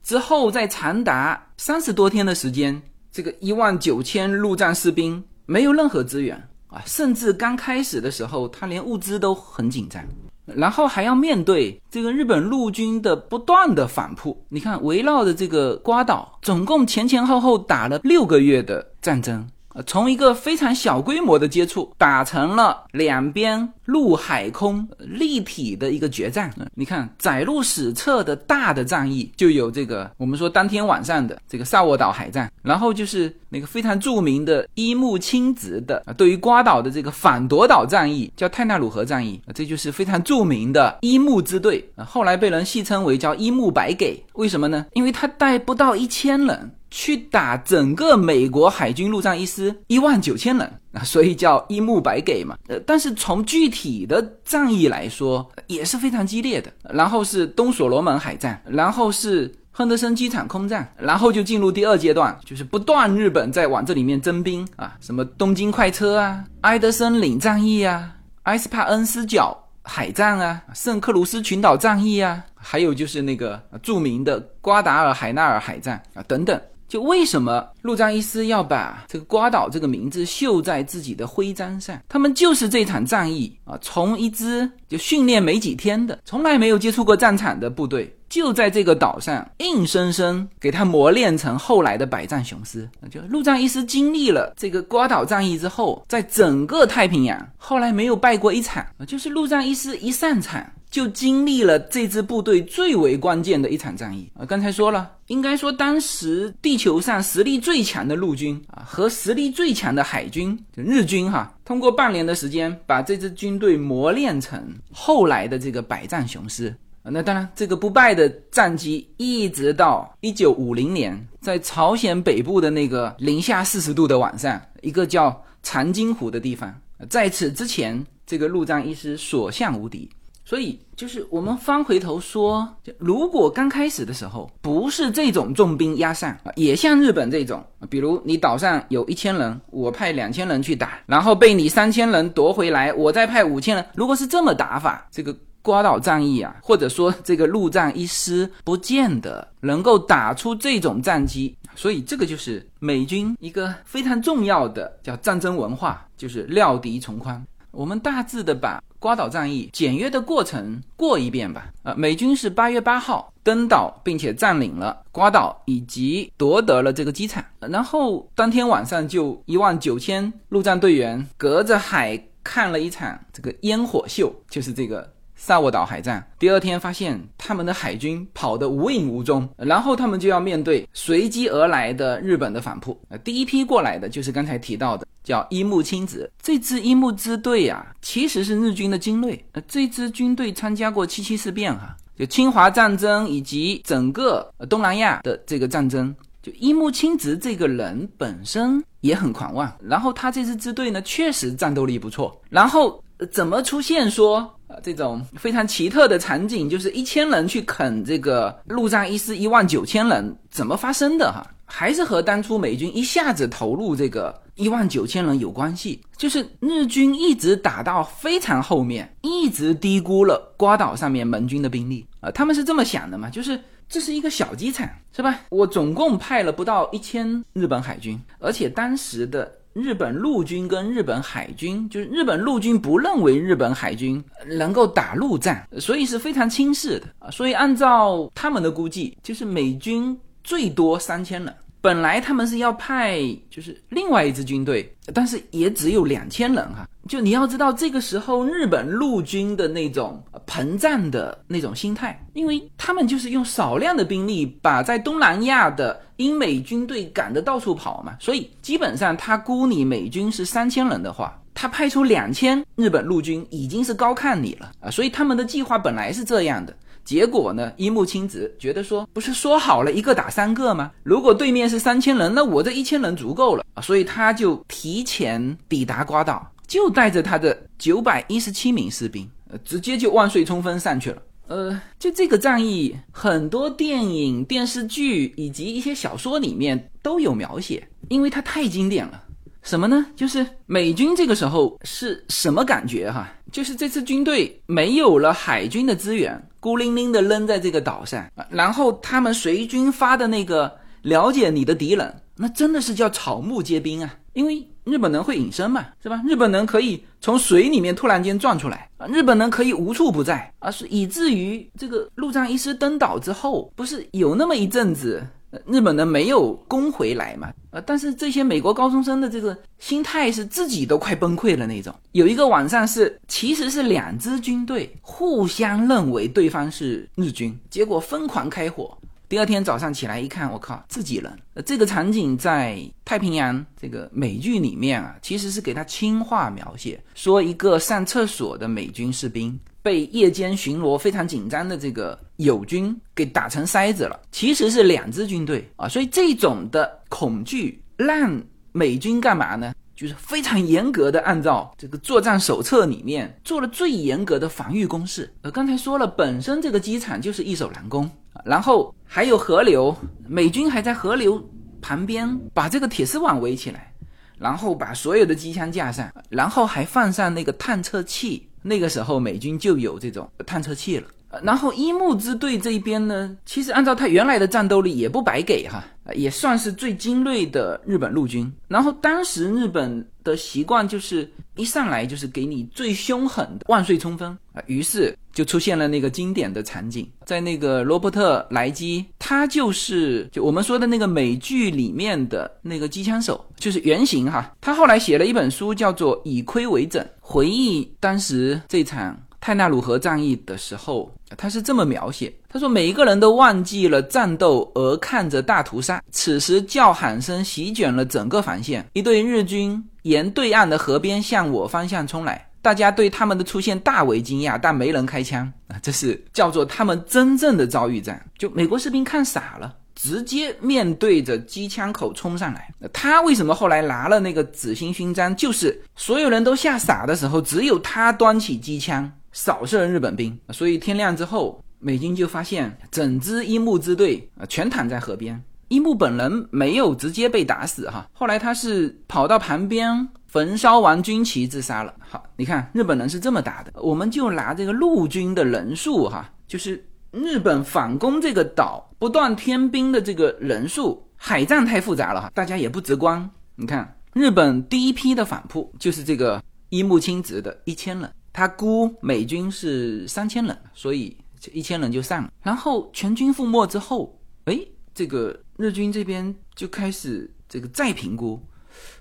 [0.04, 2.82] 之后在长达三十多天的时间，
[3.12, 6.42] 这个一万九千陆战士兵没有任何资源。
[6.76, 10.04] 啊，甚至刚开始的时候，他连物资都很紧张，
[10.46, 14.46] 然后还要面对这个日本陆军的不断的反扑。
[14.50, 19.48] 你看，围绕着这个瓜岛，总共前前后后打了六个月的战争。
[19.86, 26.54] 从一个非常小规模的接触，打成了两边陆海空立体的一个决战。
[26.74, 44.86] 你看，载入史册的大的战役就有这个，我们说当天晚上的这个萨沃岛海战，然后就是那个非常著名的伊木清直的，对于瓜岛的这个反夺岛战役，叫泰纳鲁河战役，这就是非常著名的伊木支队，后来被人戏称为叫伊木白给，为什么呢？
[44.94, 46.72] 因为他带不到一千人。
[46.98, 52.58] 去打整个美国海军陆战一师一万九千人啊，所以叫一木白给嘛。
[52.70, 56.72] 呃，但是从具体的战役来说，也是非常激烈的。
[56.94, 76.58] 然后是东所罗门海战，然后是亨德森机场空战，然后就进入第二阶段，就是不断日本在往这里面征兵啊，什么东京快车啊，埃德森领战役啊，埃斯帕恩斯角海战啊，圣克鲁斯群岛战役啊，还有就是那个著名的瓜达尔海纳尔海战啊等等。
[76.88, 82.00] 就为什么陆战一师要把这个瓜岛这个名字绣在自己的徽章上？
[82.08, 92.88] 他们就是这场战役啊，从一支就训练没几天的、从来没有接触过战场的部队，就在这个岛上硬生生给他磨练成后来的百战雄师。
[93.10, 100.64] 就陆战一师经历了这个瓜岛战役之后，在整个太平洋后来没有败过一场，就是陆战一师一上场。
[100.96, 104.46] 就经历了这支部队最为关键的一场战役啊！
[104.46, 116.74] 刚才说了，应该说当时地球上实力最强的陆军啊，和实力最强的海军日军哈，通过半年的时间把这支军队磨练成后来的这个百战雄师
[117.04, 117.12] 啊。
[117.12, 126.74] 那当然，这个不败的战绩一直到一九五零年，在朝鲜北部的那个零下四十度的晚上，一个叫长津湖的地方，
[127.10, 130.10] 在此之前，这个陆战一师所向无敌。
[130.48, 143.84] 所以，就是我们翻回头说，如果刚开始的时候不是这种重兵压上啊，也像日本这种，比如你岛上有一千人，我派两千人去打，然后被你三千人夺回来，我再派五千人。
[143.96, 151.58] 如果是这么打法，这个瓜岛战役啊，或者说这个陆战一师，不见得能够打出这种战绩。
[151.76, 157.44] 所以，这个就是美军一个非常重要的叫战争文化，就是料敌从宽。
[157.72, 158.80] 我们大致的把。
[159.06, 161.72] 瓜岛战役简约的过程过一遍吧。
[161.84, 167.46] 呃，美军是八月八号登岛，并且占领了瓜岛以及夺得了这个机场。
[167.60, 176.26] 然后当天晚上就一万九千陆战队员隔着海看了一场这个烟火秀，就是这个萨沃岛海战。
[176.40, 183.00] 第二天发现他们的海军跑得无影无踪，然后他们就要面对随机而来的日本的反扑。
[183.24, 186.32] 第一批过来的就是刚才提到的叫伊木清子。
[186.42, 189.44] 这支伊木支队啊，其实是日军的精锐。
[189.68, 196.16] 这支军队参加过七七事变哈，就侵华战争以及整个东南亚的这个战争。
[196.42, 202.40] 就伊木清子这个人本身也很狂妄，然后他这支支队呢，确实战斗力不错。
[202.50, 204.52] 然后怎么出现说？
[204.84, 211.46] 这种非常奇特的场景，就是一千人去啃这个陆战一师一万九千人，怎么发生的哈？
[211.66, 216.00] 还是和当初美军一下子投入这个一万九千人有关系。
[216.16, 222.30] 就是日军一直打到非常后面，一直低估了瓜岛上面盟军的兵力啊。
[222.32, 223.30] 他们是这么想的嘛？
[223.30, 223.60] 就是
[223.90, 225.42] 这是一个小机场，是吧？
[225.50, 229.52] 我总共派了不到一千日本海军，而且当时的。
[229.76, 237.30] 日本陆军跟日本海军，就是日本陆军不认为日本海军能够打陆战，所以是非常轻视的啊。
[237.30, 241.54] 所以按照他们的估计，就是美军最多三千人。
[241.86, 246.90] 本来他们是要派就是另外一支军队，但是也只有两千人哈。
[247.08, 264.90] 就你要知道，这个时候日本陆军的那种膨胀的那种心态，因为他们就是用少量的兵力把在东南亚的英美军队赶得到处跑嘛，所以基本上他估你美军是三千人的话，他派出两千日本陆军已经是高看你了啊。
[264.90, 266.76] 所以他们的计划本来是这样的。
[267.06, 267.72] 结果呢？
[267.78, 270.92] 一木清子觉得说，不是说好了一个打三个吗？
[271.04, 273.64] 如果对面是三千人，那我这一千人足够了！
[273.84, 281.22] 所以他就提前抵达瓜岛，就带着他的九百一十七名士兵，呃，直接就万岁冲锋上去了。
[281.48, 289.22] 呃，就这个战役，很多电影、电视剧以及一些小说里面都有描写，因为它太经典了。
[289.62, 290.06] 什么呢？
[290.16, 293.32] 就是美军这个时候是什么感觉哈？
[293.52, 304.16] 就是这次军队没有了海军的资源，孤零零的扔在这个岛上，然后他们随军发的那个了解你的敌人，那真的是叫草木皆兵啊！
[304.34, 306.22] 因为日本人会隐身嘛，是吧？
[306.28, 315.26] 日本人可以从水里面突然间钻出来啊，日本人可以无处不在啊，是以至于这个陆战一师登岛之后，不是有那么一阵子。
[315.68, 317.52] 日本人没有攻回来嘛？
[317.72, 321.94] 呃，但是这些美国高中生的这个心态是自己都快崩溃了那种。
[322.12, 328.98] 有一个晚上是，其实是两支军队互相认为对方是日军，结果疯狂开火。
[329.28, 331.32] 第二天早上起来一看，我靠，自己人。
[331.56, 339.60] 呃，这个场景在太平洋这个美剧里面啊，其实是给他轻化描写，说一个上厕所的美军士兵。
[339.86, 349.76] 被夜间巡逻非常紧张的这个友军给打成筛子了，其实是两支军队啊，所以这种的恐惧让美军干嘛呢？
[349.96, 355.32] 就是非常严格的按照这个作战手册里面做了最严格的防御工事。
[355.44, 358.10] 呃，刚才说了，本身这个机场就是易守难攻，
[358.44, 359.96] 然后还有河流，
[360.28, 361.48] 美军还在河流
[361.80, 363.94] 旁边把这个铁丝网围起来，
[364.40, 368.50] 然后把所有的机枪架上，然后还放上那个探测器。
[368.68, 371.08] 那个时候美军就有这种探测器了，
[371.44, 375.84] 然后伊木支队这一边呢，其实按照他原来的战斗力也不白给哈，
[376.16, 378.52] 也算是最精锐的日本陆军。
[378.68, 394.52] 然后当时日本的习惯就是一上来就是给你最凶狠的万岁冲锋啊，于是就出现了那个经典的场景，在那个罗伯特莱基，他就是就我们说的那个美剧里面的那个机枪手，就是原型哈。
[394.60, 397.04] 他后来写了一本书叫做《以亏为整》。
[397.28, 406.00] 回忆当时这场泰纳鲁河战役的时候，他是这么描写：他说，每一个人都忘记了战斗，而看着大屠杀。
[406.12, 415.80] 此时叫喊声席卷了整个防线，一队日军沿对岸的河边向我方向冲来，大家对他们的出现大为惊讶，但没人开枪啊！
[415.82, 419.76] 这是叫做他们真正的遭遇战，就美国士兵看傻了。
[419.96, 425.34] 直接面对着机枪口冲上来，他为什么后来拿了那个紫星勋章？
[425.36, 430.38] 就是所有人都吓傻的时候，只有他端起机枪扫射日本兵。
[430.50, 435.42] 所以天亮之后，美军就发现整支樱木支队啊全躺在河边。
[435.70, 441.94] 樱木本人没有直接被打死哈，后来他是跑到旁边焚烧完军旗自杀了。
[442.00, 446.86] 好，你看日本人是这么打的，我们就拿这个陆军的人数哈，就是。
[447.16, 453.30] 日本反攻这个岛不断添兵的这个人数，海战太复杂了哈，大家也不直观。
[453.56, 462.30] 你看，日本第一批的反扑就是这个一木清直的一千人，他估美军是三千人，所以这一千人就上了。
[462.44, 464.60] 然后全军覆没之后，哎，
[464.94, 468.38] 这个日军这边就开始这个再评估，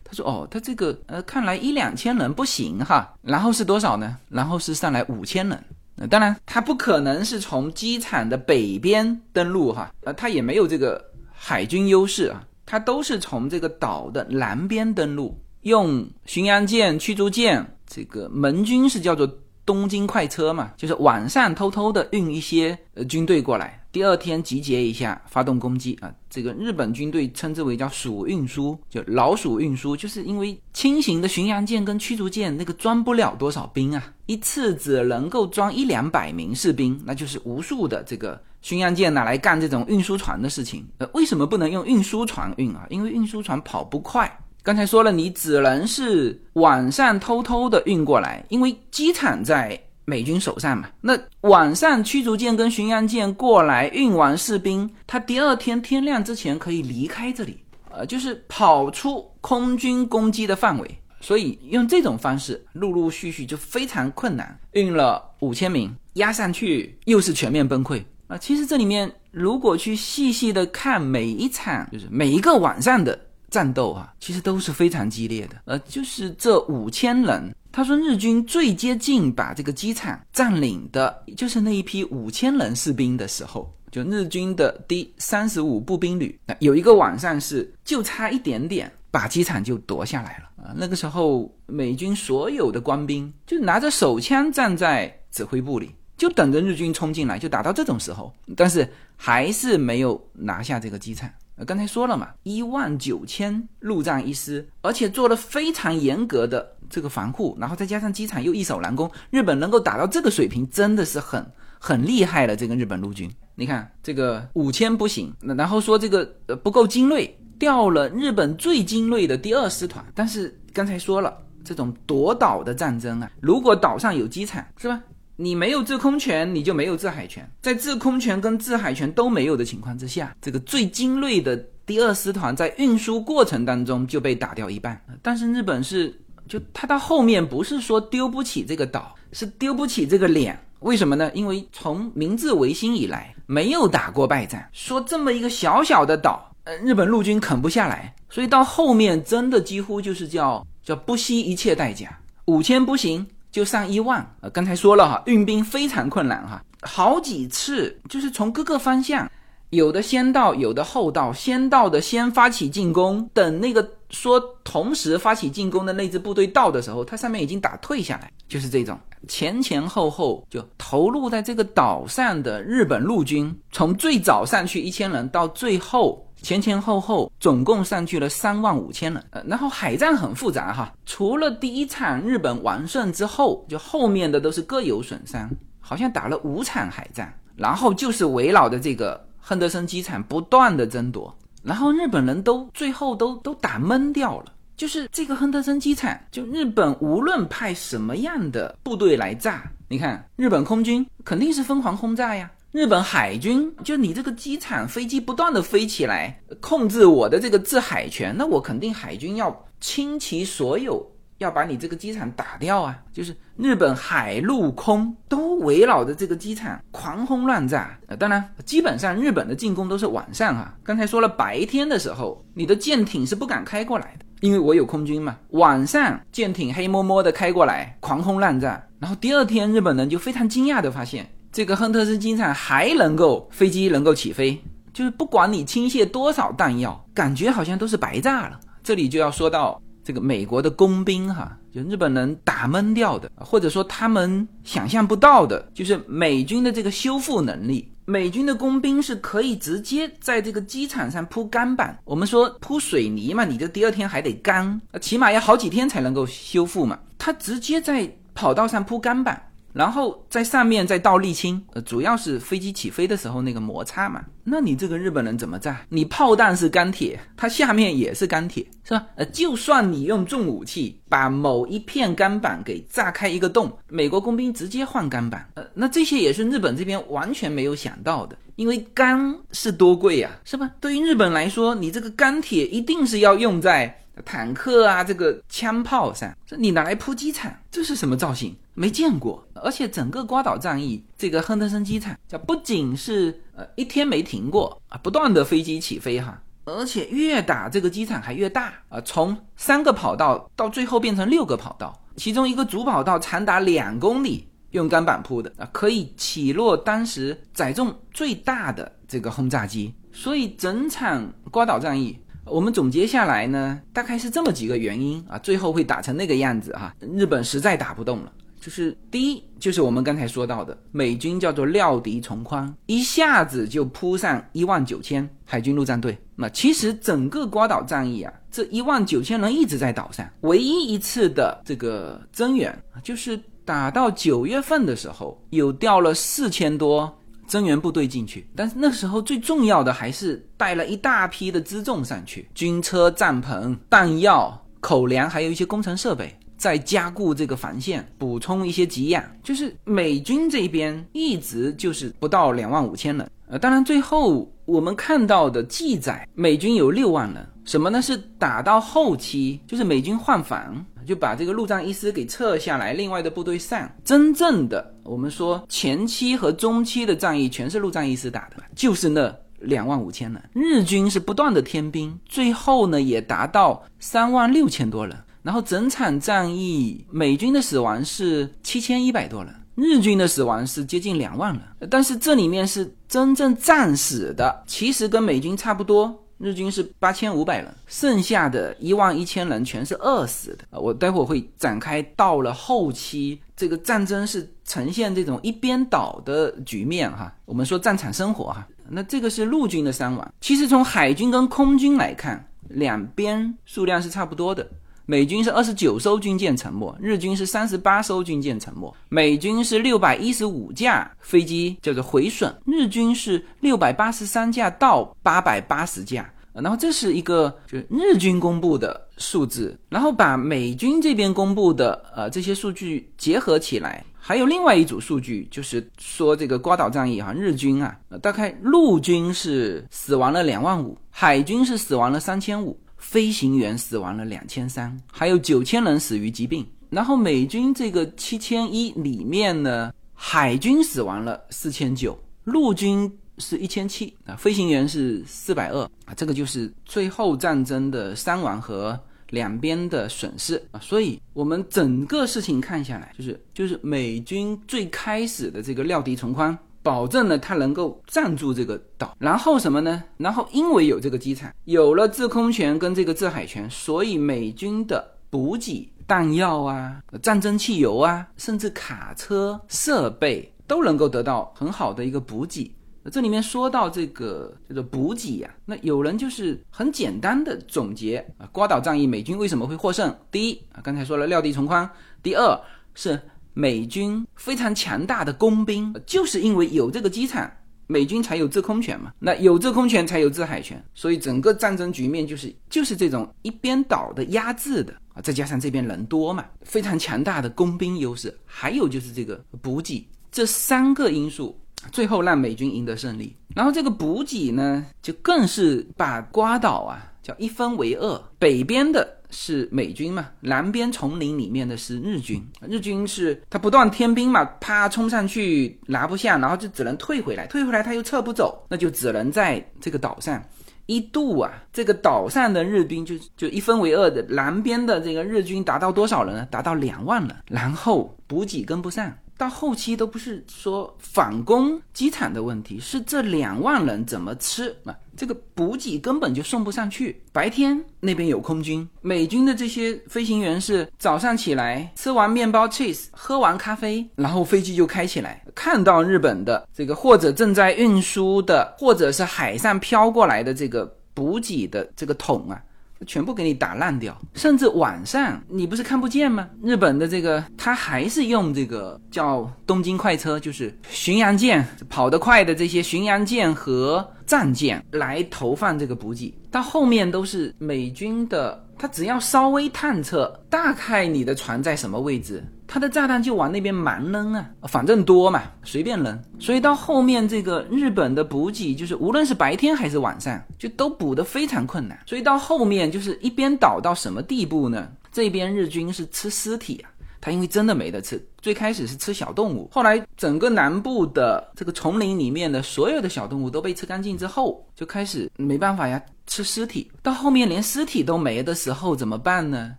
[0.04, 3.12] 他说哦，他这个呃，看来一两千人不行哈。
[3.22, 4.16] 然后是多少呢？
[4.28, 5.64] 然后是上来五千人。
[5.96, 19.26] 那当然，它不可能是从机场的北边登陆哈，呃，它也没有这个海军优势啊，它都是从这个岛的南边登陆，用巡洋舰、驱逐舰，这个盟军是叫做
[19.66, 26.12] 东京快车嘛，就是晚上偷偷的运一些呃军队过来，第二天集结一下，发动攻击啊。
[26.28, 40.86] 这个日本军队称之为叫鼠运输，就老鼠运输，就是因为轻型的巡洋舰跟驱逐舰那个装不了多少兵啊，一次只能够装一两百名士兵，那就是无数的这个巡洋舰拿来干这种运输船的事情。
[40.98, 42.86] 呃，为什么不能用运输船运啊？
[42.90, 44.30] 因为运输船跑不快。
[44.64, 50.88] 刚才说了，你只能是晚上偷偷的运过来，因为机场在美军手上嘛。
[51.02, 57.58] 那晚上驱逐舰跟巡洋舰过来运完士兵，他第二天天亮之前可以离开这里，
[57.90, 60.98] 呃，就是跑出空军攻击的范围。
[61.20, 68.38] 所以用这种方式，陆陆续续就非常困难，运了五千名压上去，又是全面崩溃啊。
[68.38, 73.20] 其实这里面如果去细细的看每一场，就是每一个晚上的。
[73.54, 75.54] 战斗啊，其实都是非常激烈的。
[75.64, 86.36] 呃，就是这五千人，他说日军最接近把这个机场占领的，就是那一批五千人士兵的时候，就日军的第三十五步兵旅。
[86.58, 90.74] 有一个晚上是就差一点点把机场就夺下来了啊。
[90.74, 101.30] 那个时候美军所有的官兵就拿着手枪站在指挥部里，就等着日军冲进来，就打到这种时候，但是还是没有拿下这个机场。
[101.56, 111.46] 呃，刚才说了嘛，一万九千陆战一师，而且做了非常严格的这个防护，然后再加上机场又易守难攻，日本能够打到这个水平，真的是很
[111.78, 112.56] 很厉害了。
[112.56, 120.04] 这个日本陆军，你看这个五千不行，然后说这个呃不够精锐，调了日本最精锐的第二师团。
[120.12, 125.00] 但是刚才说了，这种夺岛的战争啊，如果岛上有机场，是吧？
[125.36, 127.48] 你没有制空权，你就没有制海权。
[127.60, 135.00] 在制空权跟制海权都没有的情况之下，这个最精锐的第二师团在运输过程当中就被打掉一半。
[135.22, 136.16] 但是日本是，
[136.46, 140.58] 就他到后面不是说丢不起这个岛，是丢不起这个脸。
[140.80, 141.30] 为什么呢？
[141.34, 153.26] 因为从明治维新以来没有打过败仗，说这么一个小小的岛，呃，日本陆军啃不下来，所以到后面真的几乎就是叫叫不惜一切代价，五千不行。
[153.54, 159.30] 就上一万，呃，刚才说了哈，运兵非常困难哈，好几次就是从各个方向，
[159.70, 168.98] 有的先到，有的后到，先到的先发起进攻，等那个说同时发起进攻的那支部队到的时候，它上面已经打退下来，就是这种
[169.28, 176.20] 前前后后就投入在这个岛上的日本陆军，从最早上去一千人，到最后。
[176.44, 202.50] 前前后后总共上去了三万五千人，呃，然后海战很复杂哈，除了第一场日本完胜之后，就后面的都是各有损伤，好像打了五场海战，然后就是围绕着这个亨德森机场不断的争夺，然后日本人都最后都都打懵掉了，就是这个亨德森机场，就日本无论派什么样的部队来炸，你看日本空军肯定是疯狂轰炸呀。
[202.74, 211.08] 日本海军就你这个机场飞机不断的飞起来，控制我的这个制海权，那我肯定海军要倾其所有，
[211.38, 212.98] 要把你这个机场打掉啊！
[213.12, 217.96] 就是日本海陆空都围绕着这个机场狂轰乱炸。
[218.18, 220.74] 当然，基本上日本的进攻都是晚上啊。
[220.82, 225.36] 刚才说了，白天的时候你的舰艇是不敢开过来的，因为我有空军嘛。
[225.50, 231.30] 晚上舰艇黑摸摸的开过来，狂轰滥炸，然后第二天日本人就非常惊讶的发现。
[231.54, 234.60] 这个亨特森机场还能够飞机能够起飞，
[234.92, 238.58] 就是不管你倾泻多少弹药，感觉好像都是白炸了。
[238.82, 247.88] 这里就要说到这个美国的工兵哈，就日本人打闷掉的，或者说他们想象不到的，就是美军的这个修复能力。
[248.04, 256.98] 美军的工兵是可以直接在这个机场上铺钢板，我们说铺水泥嘛，你这第二天还得干，起码要好几天才能够修复嘛。
[257.16, 259.40] 他直接在跑道上铺钢板。
[259.74, 264.24] 然后在上面再倒沥青，呃，主要是飞机起飞的时候那个摩擦嘛。
[264.44, 265.84] 那你这个日本人怎么炸？
[265.88, 269.04] 你炮弹是钢铁，它下面也是钢铁，是吧？
[269.16, 275.44] 呃，就算你用重武器把某一片钢板给炸开一个洞，美国工兵直接换钢板。
[275.54, 280.70] 呃，那这些也是日本这边完全没有想到的，因为钢是多贵呀，是吧？
[280.78, 284.00] 对于日本来说，你这个钢铁一定是要用在。
[284.24, 288.56] 坦克啊，这个枪炮上，这你拿来铺机场，这是什么造型？
[288.74, 289.46] 没见过。
[289.54, 309.94] 而且整个瓜岛战役，这个亨德森机场，叫不仅是呃一天没停过啊，不断的飞机起飞哈，而且越打这个机场还越大啊，从三个跑道到最后变成六个跑道，其中一个主跑道长达两公里，用钢板铺的啊，可以起落当时载重最大的这个轰炸机。
[310.12, 312.16] 所以整场瓜岛战役。
[312.46, 316.94] 我们总结下来呢，大概是这么几个原因啊，最后会打成那个样子哈。
[317.14, 326.16] 日本实在打不动了，就是第一，就是我们刚才说到的，美军叫做料敌从宽，一下子就扑上一万九千海军陆战队。
[326.36, 337.16] 那其实整个瓜岛战役啊，这一万九千人一直在岛上，唯一一次的这个增援，就是打到九月份的时候，有调了四千多。
[337.46, 349.24] 增援部队进去，但是那时候最重要的还是带了一大批的辎重上去，军车、帐篷、弹药、口粮，还有一些工程设备，在加固这个防线，补充一些给养。
[349.42, 357.46] 就是美军这边一直就是不到两万五千人，呃，当然最后我们看到的记载，美军有六万人。
[357.64, 358.02] 什么呢？
[358.02, 363.90] 是打到后期，就是美军换防，就把这个陆战一师给撤下来，另外的部队上。
[364.04, 370.42] 真正的我们说前期和中期的战役全是陆战一师打的，就是那两万五千人。
[370.52, 375.16] 日军是不断的添兵，最后呢也达到三万六千多人。
[375.42, 381.90] 然后整场战役，美军的死亡是七千一百多人，日军的死亡是接近两万人。
[381.90, 386.23] 但是这里面是真正战死的，其实跟美军差不多。
[386.38, 390.80] 日军是八千五百人，剩下的一万一千人全是饿死的！
[390.80, 392.02] 我待会儿会展开。
[392.16, 397.32] 到了后期，这个战争是呈现这种一边倒的局面哈。
[397.44, 400.34] 我们说战场生活哈，那这个是陆军的伤亡。
[400.40, 404.68] 其实从海军跟空军来看，两边数量是差不多的。
[405.06, 408.92] 美军是二十九艘军舰沉没，日军是三十八艘军舰沉没。
[409.08, 416.30] 美军是六百一十五架飞机叫做毁损，日军是六百八十三架到八百八十架。
[416.54, 432.78] 然后这是一个就是日军公布的数字，然后把美军这边公布的呃这些数据结合起来，还有另外一组数据，就是说这个瓜岛战役哈，日军啊大概陆军是死亡了两万五，海军是死亡了三千五。
[433.14, 436.66] 飞行员死亡了两千三，还有九千人死于疾病。
[436.90, 443.08] 然后美军这个七千一里面呢，海军死亡了四千九，陆军
[443.38, 446.14] 是一千七啊，飞行员是四百二啊。
[446.16, 448.98] 这个就是最后战争的伤亡和
[449.30, 450.80] 两边的损失啊。
[450.80, 456.58] 所以我们整个事情看下来，就是就是美军最开始的这个料敌从宽。
[456.84, 460.04] 保证了他能够占住这个岛，然后什么呢？
[460.18, 472.70] 然后因为有这个机场，有了制空权跟这个制海权，所以美军的补给、弹药啊、战争汽油啊，甚至卡车设备都能够得到很好的一个补给。
[473.10, 480.14] 这里面说到这个叫做补给呀，那有人就是很简单的总结啊，瓜岛战役美军为什么会获胜？
[480.30, 481.88] 第一啊，刚才说了料敌从宽；
[482.22, 482.60] 第二
[482.94, 483.18] 是。
[483.54, 487.50] 美军非常强大的工兵，就是因为有这个机场，
[487.86, 489.12] 美军才有制空权嘛。
[489.18, 495.22] 那有制空权才有制海权，所以整个战争局面就是就是这种一边倒的压制的啊。
[495.22, 501.58] 再加上这边人多嘛，非常强大的工兵优势，还有就是这个补给，这三个因素
[501.92, 503.36] 最后让美军赢得胜利。
[503.54, 509.18] 然后这个补给呢，就更是把瓜岛啊叫一分为二，北边的。
[509.36, 510.28] 是美军嘛？
[510.38, 520.40] 南边丛林里面的是日军，日军是他不断添兵嘛，啪冲上去拿不下，然后就只能退回来，退回来他又撤不走，那就只能在这个岛上。
[520.86, 526.46] 一度啊，这个岛上的日兵就就一分为二的，南边的这个日军达到多少人呢？
[526.48, 529.12] 达到两万人，然后补给跟不上。
[529.36, 534.96] 到后期都不是说反攻机场的问题，是这两万人怎么吃啊？
[535.16, 537.22] 这个补给根本就送不上去。
[537.32, 552.60] 白天那边有空军，美军的这些飞行员是早上起来吃完面包 cheese，喝完咖啡，然后飞机就开起来，看到日本的这个或者正在运输的，或者是海上飘过来的这个补给的这个桶啊。
[553.06, 556.48] 全部给你打烂掉，甚至晚上你不是看不见吗？
[556.62, 572.42] 日本的这个他还是用这个叫东京快车，就是巡洋舰跑得快的这些巡洋舰和战舰来投放这个补给，到后面都是美军的，他只要稍微探测，大概你的船在什么位置。
[572.66, 576.22] 他的炸弹就往那边盲扔啊，反正多嘛，随便扔。
[576.38, 581.98] 所以到后面这个日本的补给，就是无论是白天还是晚上，就都补得非常困难。
[582.06, 584.88] 所以到后面就是一边倒到什么地步呢？
[585.12, 586.90] 这边日军是吃尸体啊，
[587.20, 588.20] 他因为真的没得吃。
[588.42, 596.90] 最开始是吃小动物，后来整个南部的这个丛林里面的所有的小动物都被吃干净之后，就开始没办法呀，吃尸体。
[597.02, 599.76] 到后面连尸体都没的时候怎么办呢？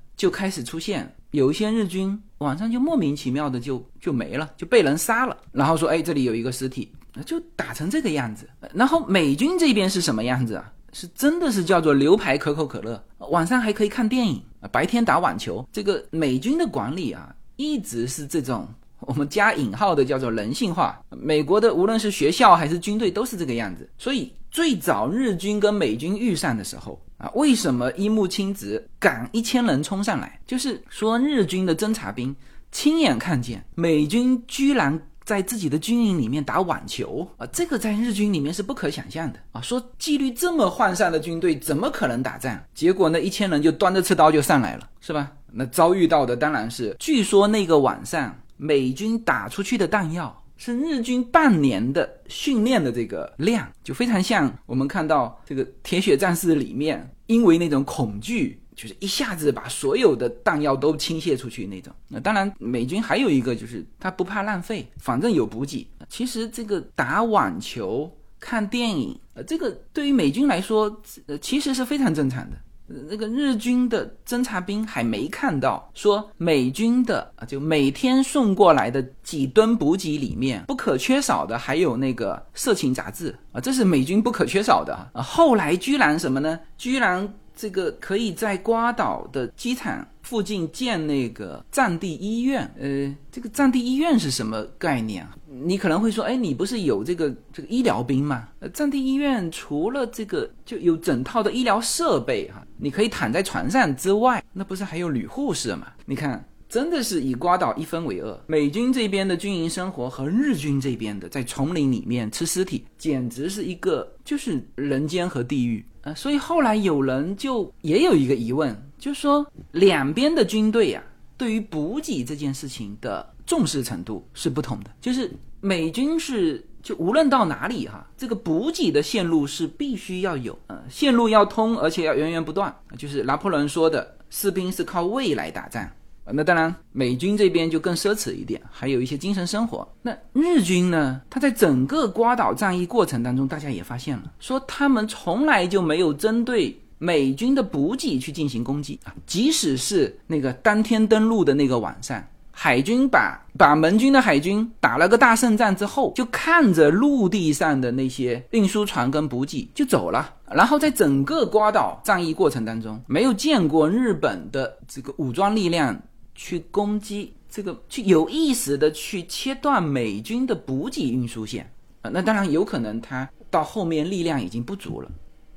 [0.16, 1.14] 就开始出现。
[1.32, 6.92] 有一些日军晚上就莫名其妙的就就没了，就被人杀了，然后说，哎，这里有一个尸体，
[7.26, 8.50] 就打成这个样子。
[8.74, 10.72] 然后美军这边是什么样子啊？
[10.92, 15.68] 是真的是叫做牛排、可口可乐，晚上还可以看电影，白天打网球。
[15.72, 18.66] 这个美军的管理啊，一直是这种
[19.08, 21.00] 我们加引号的叫做人性化。
[21.10, 23.90] 美国的无论是学校还是军队都是这个样子。
[23.98, 30.40] 所以最早日军跟美军遇上的时候啊，为什么一木清直赶一千人冲上来？
[30.46, 32.36] 就是说日军的侦察兵
[32.72, 35.02] 亲眼看见美军居然。
[35.26, 39.60] 在自己的军营里面打网球啊，这个在日军里面是不可想象的啊。
[39.60, 42.56] 说纪律这么涣散的军队怎么可能打仗？
[42.76, 45.32] 结果呢，一千人就端着刺刀就上来了，是吧？
[45.52, 58.60] 那遭遇到的当然是，据说那个晚上美军打出去的弹药是日军半年的训练的这个量，就非常像我们看到这个铁血战士里面，因为那种恐惧。
[58.76, 61.94] 就是一下子把所有的弹药都倾泻出去那种。
[62.10, 65.88] 那当然，美军还有一个就是他不怕浪费，反正有补给。
[66.10, 70.94] 其实这个打网球、看电影，呃，这个对于美军来说，
[71.28, 72.58] 呃，其实是非常正常的。
[72.88, 85.22] 那个日军的侦察兵还没看到说美军的啊，就每天送过来的几吨补给里面不可缺少的还有那个色情杂志啊，这是美军不可缺少的啊。
[85.22, 86.60] 后来居然什么呢？
[86.78, 87.34] 居然。
[87.58, 95.38] 这个可以在瓜岛的机场附近建那个战地医院，呃，这个战地医院是什么概念啊？
[95.48, 98.50] 你可能会说，哎，你不是有这个这个医疗兵吗？
[98.60, 105.88] 呃，战地医院除了这个就有整套的医疗设备哈，你可以躺在床上之外，那不是还有女护士吗？
[106.06, 115.86] 你看，真的是以瓜岛一分为二，美军这边的军营生活和日军这边的在丛林里面吃尸体，简直是一个就是人间和地狱。
[116.02, 121.04] 呃，所以后来有人就也有一个疑问，就说两边的军队呀，
[121.38, 124.92] 对于补给这件事情的重视程度是不同的。
[125.02, 132.72] 就是美军是就无论到哪里哈，这个补给的线路是必须要有，呃，线路要通，而且要源源不断。
[132.96, 135.90] 就是拿破仑说的，士兵是靠胃来打仗。
[136.32, 139.88] 那当然，美军这边就更奢侈一点，还有一些精神生活。
[140.04, 141.20] 那日军呢？
[141.28, 149.14] 他在整个瓜岛战役过程当中，大家也发现了，说他们从来就没有针对美军的补给去进行攻击啊。
[149.26, 152.24] 即使是那个当天登陆的那个晚上，
[152.58, 160.34] 海军把把盟军的海军打了个大胜仗之后，就看着陆地上的那些运输船跟补给就走了。
[160.50, 166.02] 然后在整个瓜岛战役过程当中，没有见过日本的这个武装力量。
[166.38, 171.66] 去攻击这个，去有意识的去切断美军的补给运输线
[172.02, 175.10] 啊，那当然有可能他到后面力量已经不足了，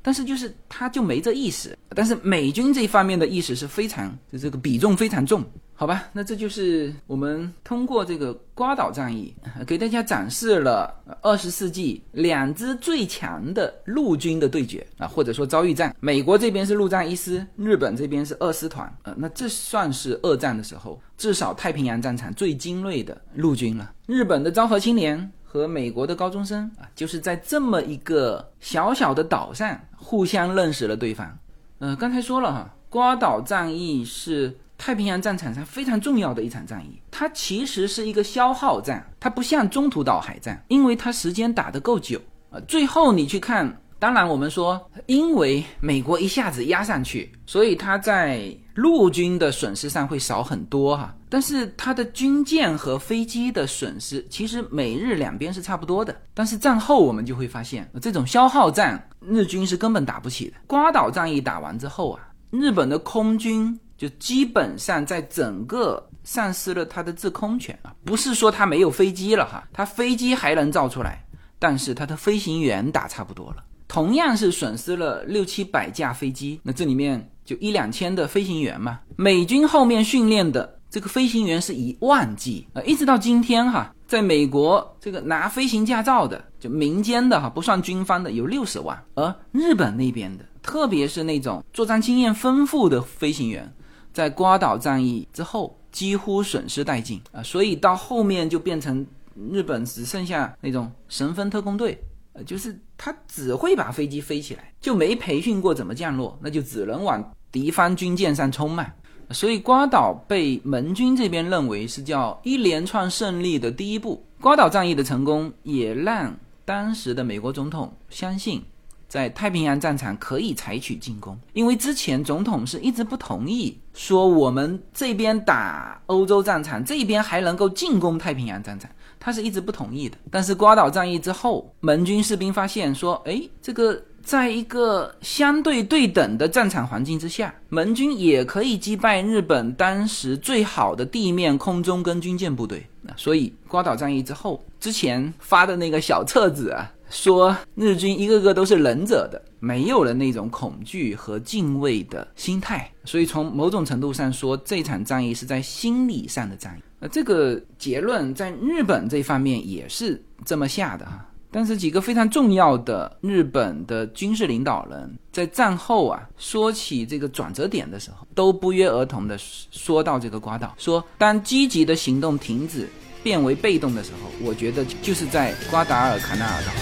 [0.03, 5.43] 但是就是他就没这意识，但是美军这方面的意识是非常，就这个比重非常重。
[5.81, 9.33] 好吧，那这就是我们通过这个瓜岛战役，
[9.64, 15.95] 给大家展示了二十世纪两支最强的陆军的对决啊，或者说遭遇战。
[16.01, 23.95] 美国这边是陆战一师，日本这边是二师团，呃，那这算是二战的时候至少太平洋战场最精锐的陆军了。
[24.07, 31.39] 日本的昭和青年和美国的高中生啊，就是在这么一个小小的岛上互相认识了对方。
[31.79, 34.59] 呃，刚才说了哈，瓜岛战役是。
[34.79, 42.18] 太平洋战场上非常重要的一场战役，它其实是一个消耗战，它不像中途岛海战，因为它时间打得够久
[42.49, 42.59] 啊。
[42.68, 51.14] 最后你去看，当然我们说，因为美国一下子压上去，所以它在陆军的损失上会少很多哈。
[51.29, 56.16] 但是它的军舰和飞机的损失，其实美日两边是差不多的。
[56.33, 60.55] 但是战后我们就会发现，这种消耗战，日军是根本打不起的。
[60.68, 62.20] 瓜岛战役打完之后啊，
[62.51, 63.79] 日本的空军。
[63.99, 71.25] 就基本上在整个丧失了他的制空权啊，不是说他没有飞机了哈，他飞机还能造出来，
[71.59, 93.75] 但是他的飞行员打差不多了，同样是损失了六七百架飞机，那这里面就一两千的飞行员嘛，美军后面训练的这个飞行员是一万计啊，一直到今天哈，在美国这个拿飞行驾照的就民间的哈，不算军方的有六十万，而日本那边的，特别是那种作战经验丰富的飞行员。
[94.13, 99.07] 在瓜岛战役之后，几乎损失殆尽啊，所以到后面就变成
[99.51, 101.99] 日本只剩下那种神风特工队，
[102.33, 108.87] 呃，就是他只会把飞机飞起来，就没培训过怎么降落，那就只能往敌方军舰上冲嘛。
[109.31, 114.25] 所以瓜岛被盟军这边认为是叫一连串胜利的第一步。
[114.41, 116.35] 瓜岛战役的成功也让
[116.65, 118.63] 当时的美国总统相信。
[119.09, 130.19] 在太平洋战场可以采取进攻，因为之前总统是一直不同意说我们这边打欧洲战场，这边还能够进攻太平洋战场，他是一直不同意的。
[130.31, 142.87] 但是瓜岛战役之后，盟军士兵发现说，哎，这个在一个相对对等的战场环境之下，盟军也可以击败日本当时最好的地面、空中跟军舰部队。
[143.17, 152.91] 所以瓜岛战役之后，之前发的那个小册子啊，说日军一个个都是忍者的，没有了那种恐惧和敬畏的心态。
[153.05, 156.83] 所以从某种程度上说，这场战役是在心理上的战役。
[157.01, 161.25] 那这个结论在日本这方面也是这么下的哈。
[161.51, 172.87] 但是几个非常重要的日本的军事领导人，在战后啊说起这个转折点的时候，都不约而同的说到这个瓜岛，说当积极的行动停止，
[173.23, 176.73] 变为被动的时候，我觉得就是在瓜达尔卡纳尔岛。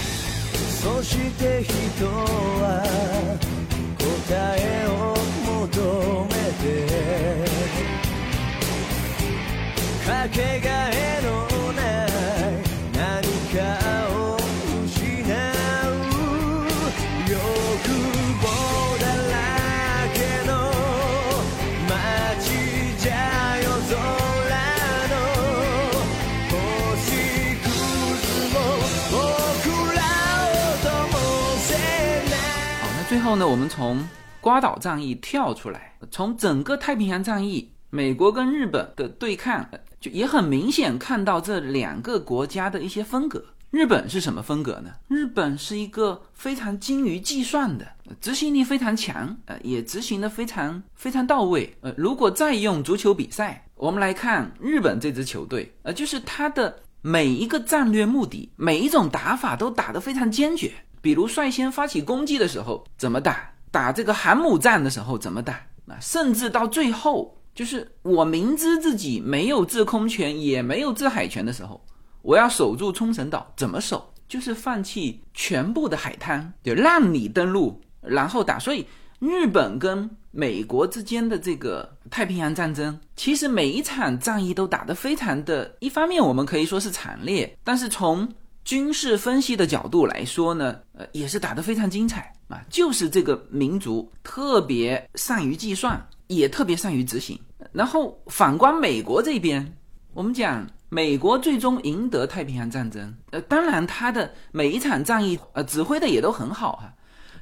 [33.27, 34.07] 后呢，我们从
[34.39, 39.67] 瓜岛战役跳出来，从整个太平洋战役，美国跟日本的对抗，
[39.99, 43.43] 就也很明显看到这两个国家的一些风格。
[43.69, 44.91] 日本是什么风格呢？
[45.09, 47.85] 日本是一个非常精于计算的，
[48.21, 51.75] 执行力非常强，呃，也执行的非常非常到位。
[51.81, 60.71] 呃，如果再用足球比赛，我们来看日本这支球队，呃，就是他的每一个战略目的，每一种打法都打得非常坚决。
[61.07, 65.53] 比如率先发起攻击的时候怎么打，打这个航母战的时候怎么打
[65.87, 71.81] 啊，甚至到最后，就是我明知自己没有制空权，也没有制海权的时候，
[72.23, 74.13] 我要守住冲绳岛，怎么守？
[74.27, 78.59] 就是放弃全部的海滩，就让你登陆，然后打。
[78.59, 78.85] 所以
[79.19, 88.27] 日本跟美国之间的这个太平洋战争，其实每一场战役都打得非常的，一方面我们可以说是惨烈，但是从
[88.67, 92.61] 军事分析的角度来说呢，呃，也是打得非常精彩啊。
[92.69, 97.39] 就是这个民族特别善于计算，也特别善于执行。
[97.71, 99.73] 然后反观美国这边，
[100.13, 106.93] 我们讲美国最终赢得太平洋战争，呃，当然他的每一场战役，呃，指挥的也都很好哈。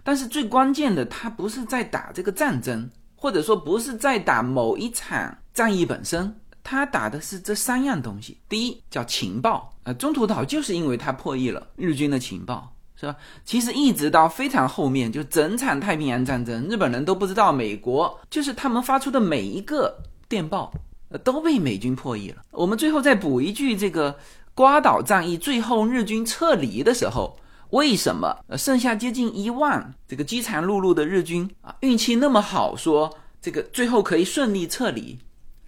[0.04, 6.40] 但是最关键的，他不是在打这个战争，或者说不是在打某一场战役本身。
[6.66, 13.16] 他打的是这三样东西，第一叫情报，呃，中途岛就是因为他破译了日军的情报，是吧？
[13.46, 19.96] 其实一直到非常后面，就整场太平洋战争，日本人都不知道美国就是他们发出的每一个
[20.28, 20.74] 电报，
[21.24, 22.42] 都被美军破译了。
[22.50, 24.18] 我们最后再补一句，这个
[24.56, 27.38] 瓜岛战役最后日军撤离的时候，
[27.70, 35.20] 为什么呃剩下接近一万这个饥肠辘辘的日军啊，运气那么好，说这个最后可以顺利撤离？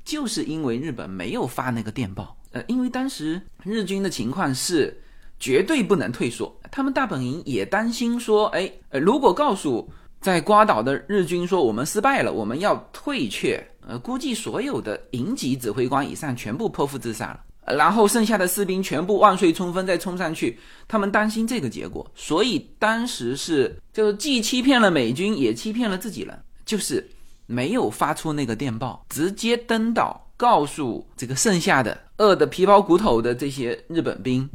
[0.08, 4.98] 就是因为日本没有发那个电报，呃，因为当时日军的情况是
[5.38, 9.86] 绝对不能退缩，他们大本营也担心说，哎，呃，如果告诉
[10.22, 27.06] 在瓜岛的日军说我们失败了，我们要退却，呃，估计所有的营级指挥官以上全部剖腹自杀了，然后剩下的士兵全部万岁冲锋再冲上去，他们担心这个结果，所以当时是就既欺骗了美军，也欺骗了自己人，就是。
[27.48, 34.48] 没有发出那个电报，直接登岛告诉这个剩下的饿得皮包骨头的这些日本兵，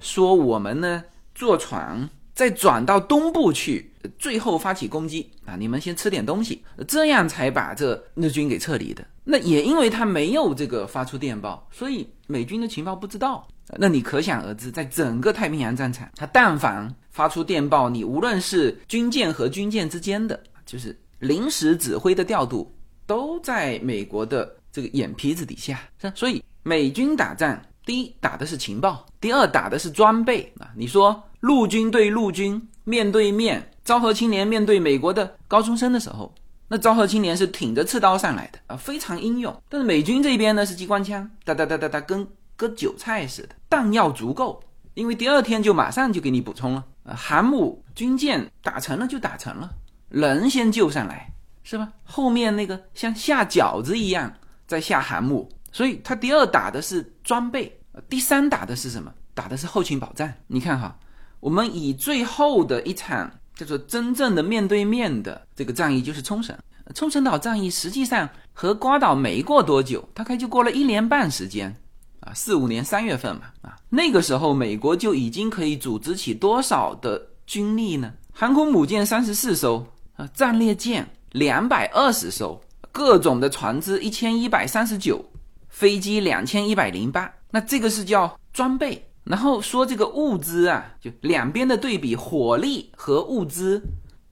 [0.00, 1.02] 说我们呢
[1.34, 5.56] 坐船再转到东部去，最后发起攻击啊！
[5.56, 9.04] 你们先吃点东西，这样才把这日军给撤离的。
[9.24, 13.46] 那也因为他没有这个发出电报，所以美军的情报不知道。
[13.78, 20.94] 那你可想而知，在整个太平洋战场，他但凡发出电报，你无论是军舰和军舰之间的，就是。
[21.24, 22.70] 临时指挥的调度
[23.06, 25.80] 都在美国的这个眼皮子底下，
[26.14, 30.70] 所以美军打仗，第一打的是情报，第二打的是装备啊。
[30.76, 36.34] 你说陆军对陆军面对面，昭和青年面对美国的高中生的时候，
[36.68, 39.54] 那昭和青年是挺着刺刀上来的啊，非常英勇。
[39.68, 44.62] 但是美军这边呢是机关枪，哒哒哒哒哒，跟割韭菜似的，弹药足够，
[44.94, 49.70] 因为第二天就马上就给你补充了啊，航母军舰打成了就打成了。
[50.14, 51.28] 人先救上来，
[51.64, 51.92] 是吧？
[52.04, 54.32] 后面那个像下饺子一样
[54.64, 57.76] 在下航母，所以他第二打的是装备，
[58.08, 59.12] 第三打的是什么？
[59.34, 60.32] 打的是后勤保障。
[60.46, 60.96] 你看哈，
[61.40, 66.56] 我们以最后的一场叫做真正的面对面的这个战役，就是冲绳。
[66.94, 71.74] 冲绳岛战役实际上和瓜岛没过多久，大概就过了一年半时间
[72.20, 78.12] 啊，四五年三月份嘛啊，那个时候美国就已经可以组织起多少的军力呢？
[78.32, 79.86] 航空母舰三十四艘
[80.16, 82.60] 啊，战列舰两百二十艘，
[82.92, 85.24] 各种的船只一千一百三十九，
[85.68, 87.32] 飞机两千一百零八。
[87.50, 89.04] 那这个是叫装备。
[89.24, 93.82] 然后说这个物资啊，就两边的对比，火力和物资，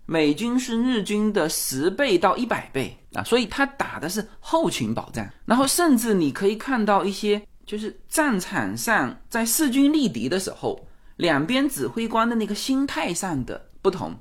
[0.04, 5.26] 美军是日军的十倍到一百倍啊，所以他打的是后勤保障。
[5.46, 10.78] 然后甚至你可以看到一些，就是战场上在势均力敌的时候，
[11.16, 14.14] 两边指挥官的那个心态上的不同，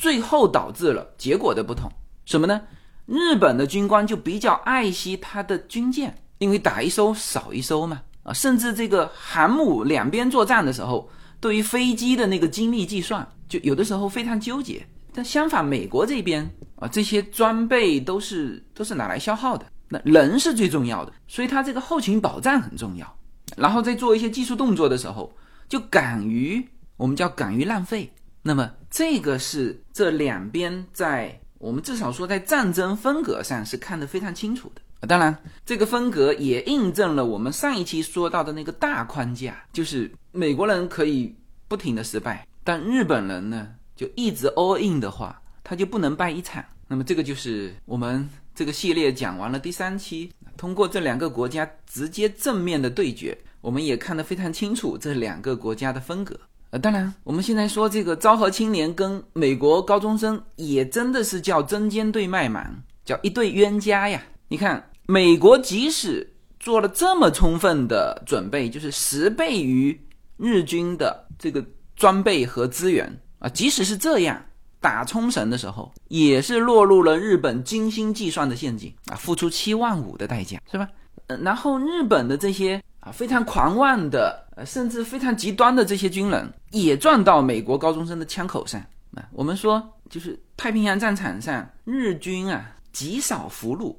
[0.00, 1.92] 最后导致了结果的不同。
[2.24, 2.62] 什么呢？
[3.04, 8.00] 日本的军官就比较爱惜他的军舰，因为打一艘少一艘嘛。
[8.22, 14.86] 啊，甚至这个航母两边作战的时候，对于飞机的那个精密计算，就有的时候非常纠结。
[15.12, 23.16] 但相反，美国这边啊，这些装备都是都是拿来消耗的，那人是最重要的，所以它这个后勤保障很重要。
[23.56, 25.30] 然后在做一些技术动作的时候，
[25.68, 28.10] 就敢于我们叫敢于浪费。
[28.42, 35.06] 那么这个是这两边在我们至少说在战争风格上是看得非常清楚的。
[35.06, 41.34] 当然，这个风格也印证了我们上一期说到的那个大框架，就是美国人可以
[41.68, 46.62] 不停的失败，但日本人呢，就一直 all in 的话，他就不能败一场。
[46.86, 56.38] 那么这个就是我们这个系列讲完了第三期，通过这两个国家直接正面的对决，我们也看得非常清楚这两个国家的风格。
[56.70, 64.22] 呃，当然，我们现在说这个昭和青年跟美国高中生，也真的是叫针尖对麦芒，叫一对冤家呀。
[64.48, 64.84] 你看。
[65.06, 66.24] 美国即使
[66.60, 70.00] 做了这么充分的准备，就是十倍于
[70.36, 71.64] 日军的这个
[71.96, 74.40] 装备和资源啊，即使是这样，
[74.78, 80.88] 打冲绳的时候也是落入了日本精心计算的陷阱啊，付出七万五的代价，是吧？
[81.42, 88.80] 然后日本的这些啊非常狂妄的，呃，甚至非常极端的这些军人，也撞到美国高中生的枪口上
[89.14, 89.28] 啊。
[89.32, 93.94] 我们说，就是太平洋战场上，日军啊极少俘虏。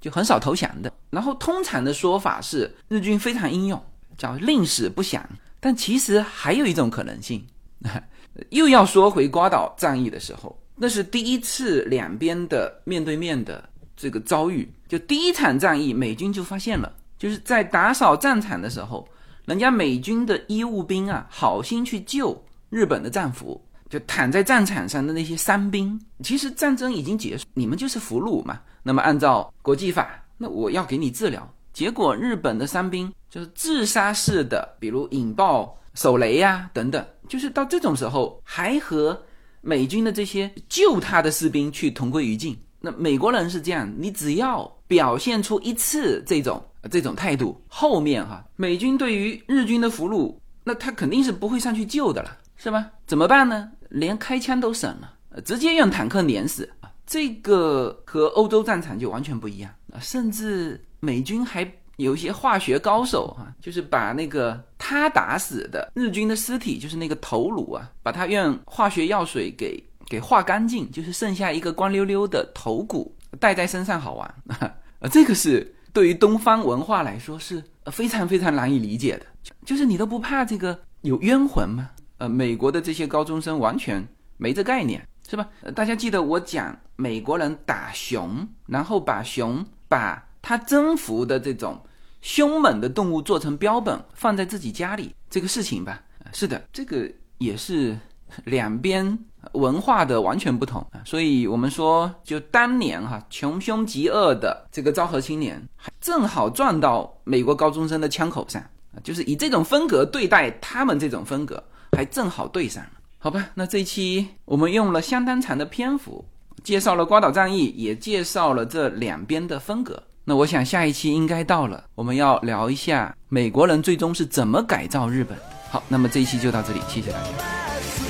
[0.00, 3.78] 就很少投降的，然后通常的说法是日军非常英勇，
[4.16, 5.22] 叫宁死不降。
[5.60, 7.46] 但其实还有一种可能性，
[8.48, 13.62] 又要说回瓜岛战役的时候，那是第一次两边的面对面的
[13.94, 14.66] 这个遭遇。
[14.88, 19.06] 就第一场战役，美军就发现了，就是在打扫战场的时候，
[19.44, 23.62] 人家美军的医务兵啊，好心去救日本的战俘。
[23.88, 28.60] 就躺在战场上的那些伤兵，其实战争已经结束，你们就是俘虏嘛。
[28.84, 30.08] 那么按照国际法，
[30.38, 31.52] 那我要给你治疗。
[31.72, 39.20] 结果日本的伤兵就是自杀式的，比如引爆手雷呀等等，就是到这种时候还和
[39.60, 42.56] 美军的这些救他的士兵去同归于尽。
[42.78, 52.90] 那美国人是这样，你只要表现出一次这种这种态度，后面哈美军对于日军的俘虏，那他肯定是不会上去救的了，是吧？
[53.06, 53.70] 怎么办呢？
[53.88, 55.14] 连开枪都省了，
[55.44, 56.90] 直接用坦克碾死啊！
[57.06, 59.98] 这个和欧洲战场就完全不一样啊！
[59.98, 74.72] 甚至美军还有一些化学高手啊，就是把那个他打死的日军的尸体，就是那个头颅啊，把它用化学药水给给化干净，就是剩下一个光溜溜的头骨戴在身上好玩啊！
[75.10, 79.26] 这个是对于东方文化来说是非常非常难以理解的，
[79.64, 81.90] 就是你都不怕这个有冤魂吗？
[82.18, 85.48] 呃，美国的这些高中生完全没这概念，是吧？
[85.74, 91.80] 大家记得我讲美国人打熊，然后把熊把他征服的这种
[92.20, 96.02] 凶猛的动物做成标本放在自己家里这个事情吧？
[96.32, 97.98] 是的，这个也是
[98.44, 99.18] 两边
[99.52, 101.02] 文化的完全不同啊。
[101.04, 108.62] 所以我们说，就当年哈穷凶极恶的这个昭和青年，还正好撞到美国高中生的枪口上
[108.94, 111.62] 啊，就是以这种风格对待他们这种风格。
[111.96, 113.44] 还正好对上了，好吧？
[113.52, 116.24] 那这一期我们用了相当长的篇幅，
[116.62, 120.00] 介绍了瓜岛战役，也介绍了这两边的风格。
[120.24, 125.36] 那我想下一期应该到了，我们要聊一下美国人最终是怎么改造日本。
[125.68, 128.09] 好，那么这一期就到这里，谢谢大家。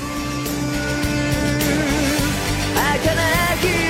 [3.03, 3.80] connect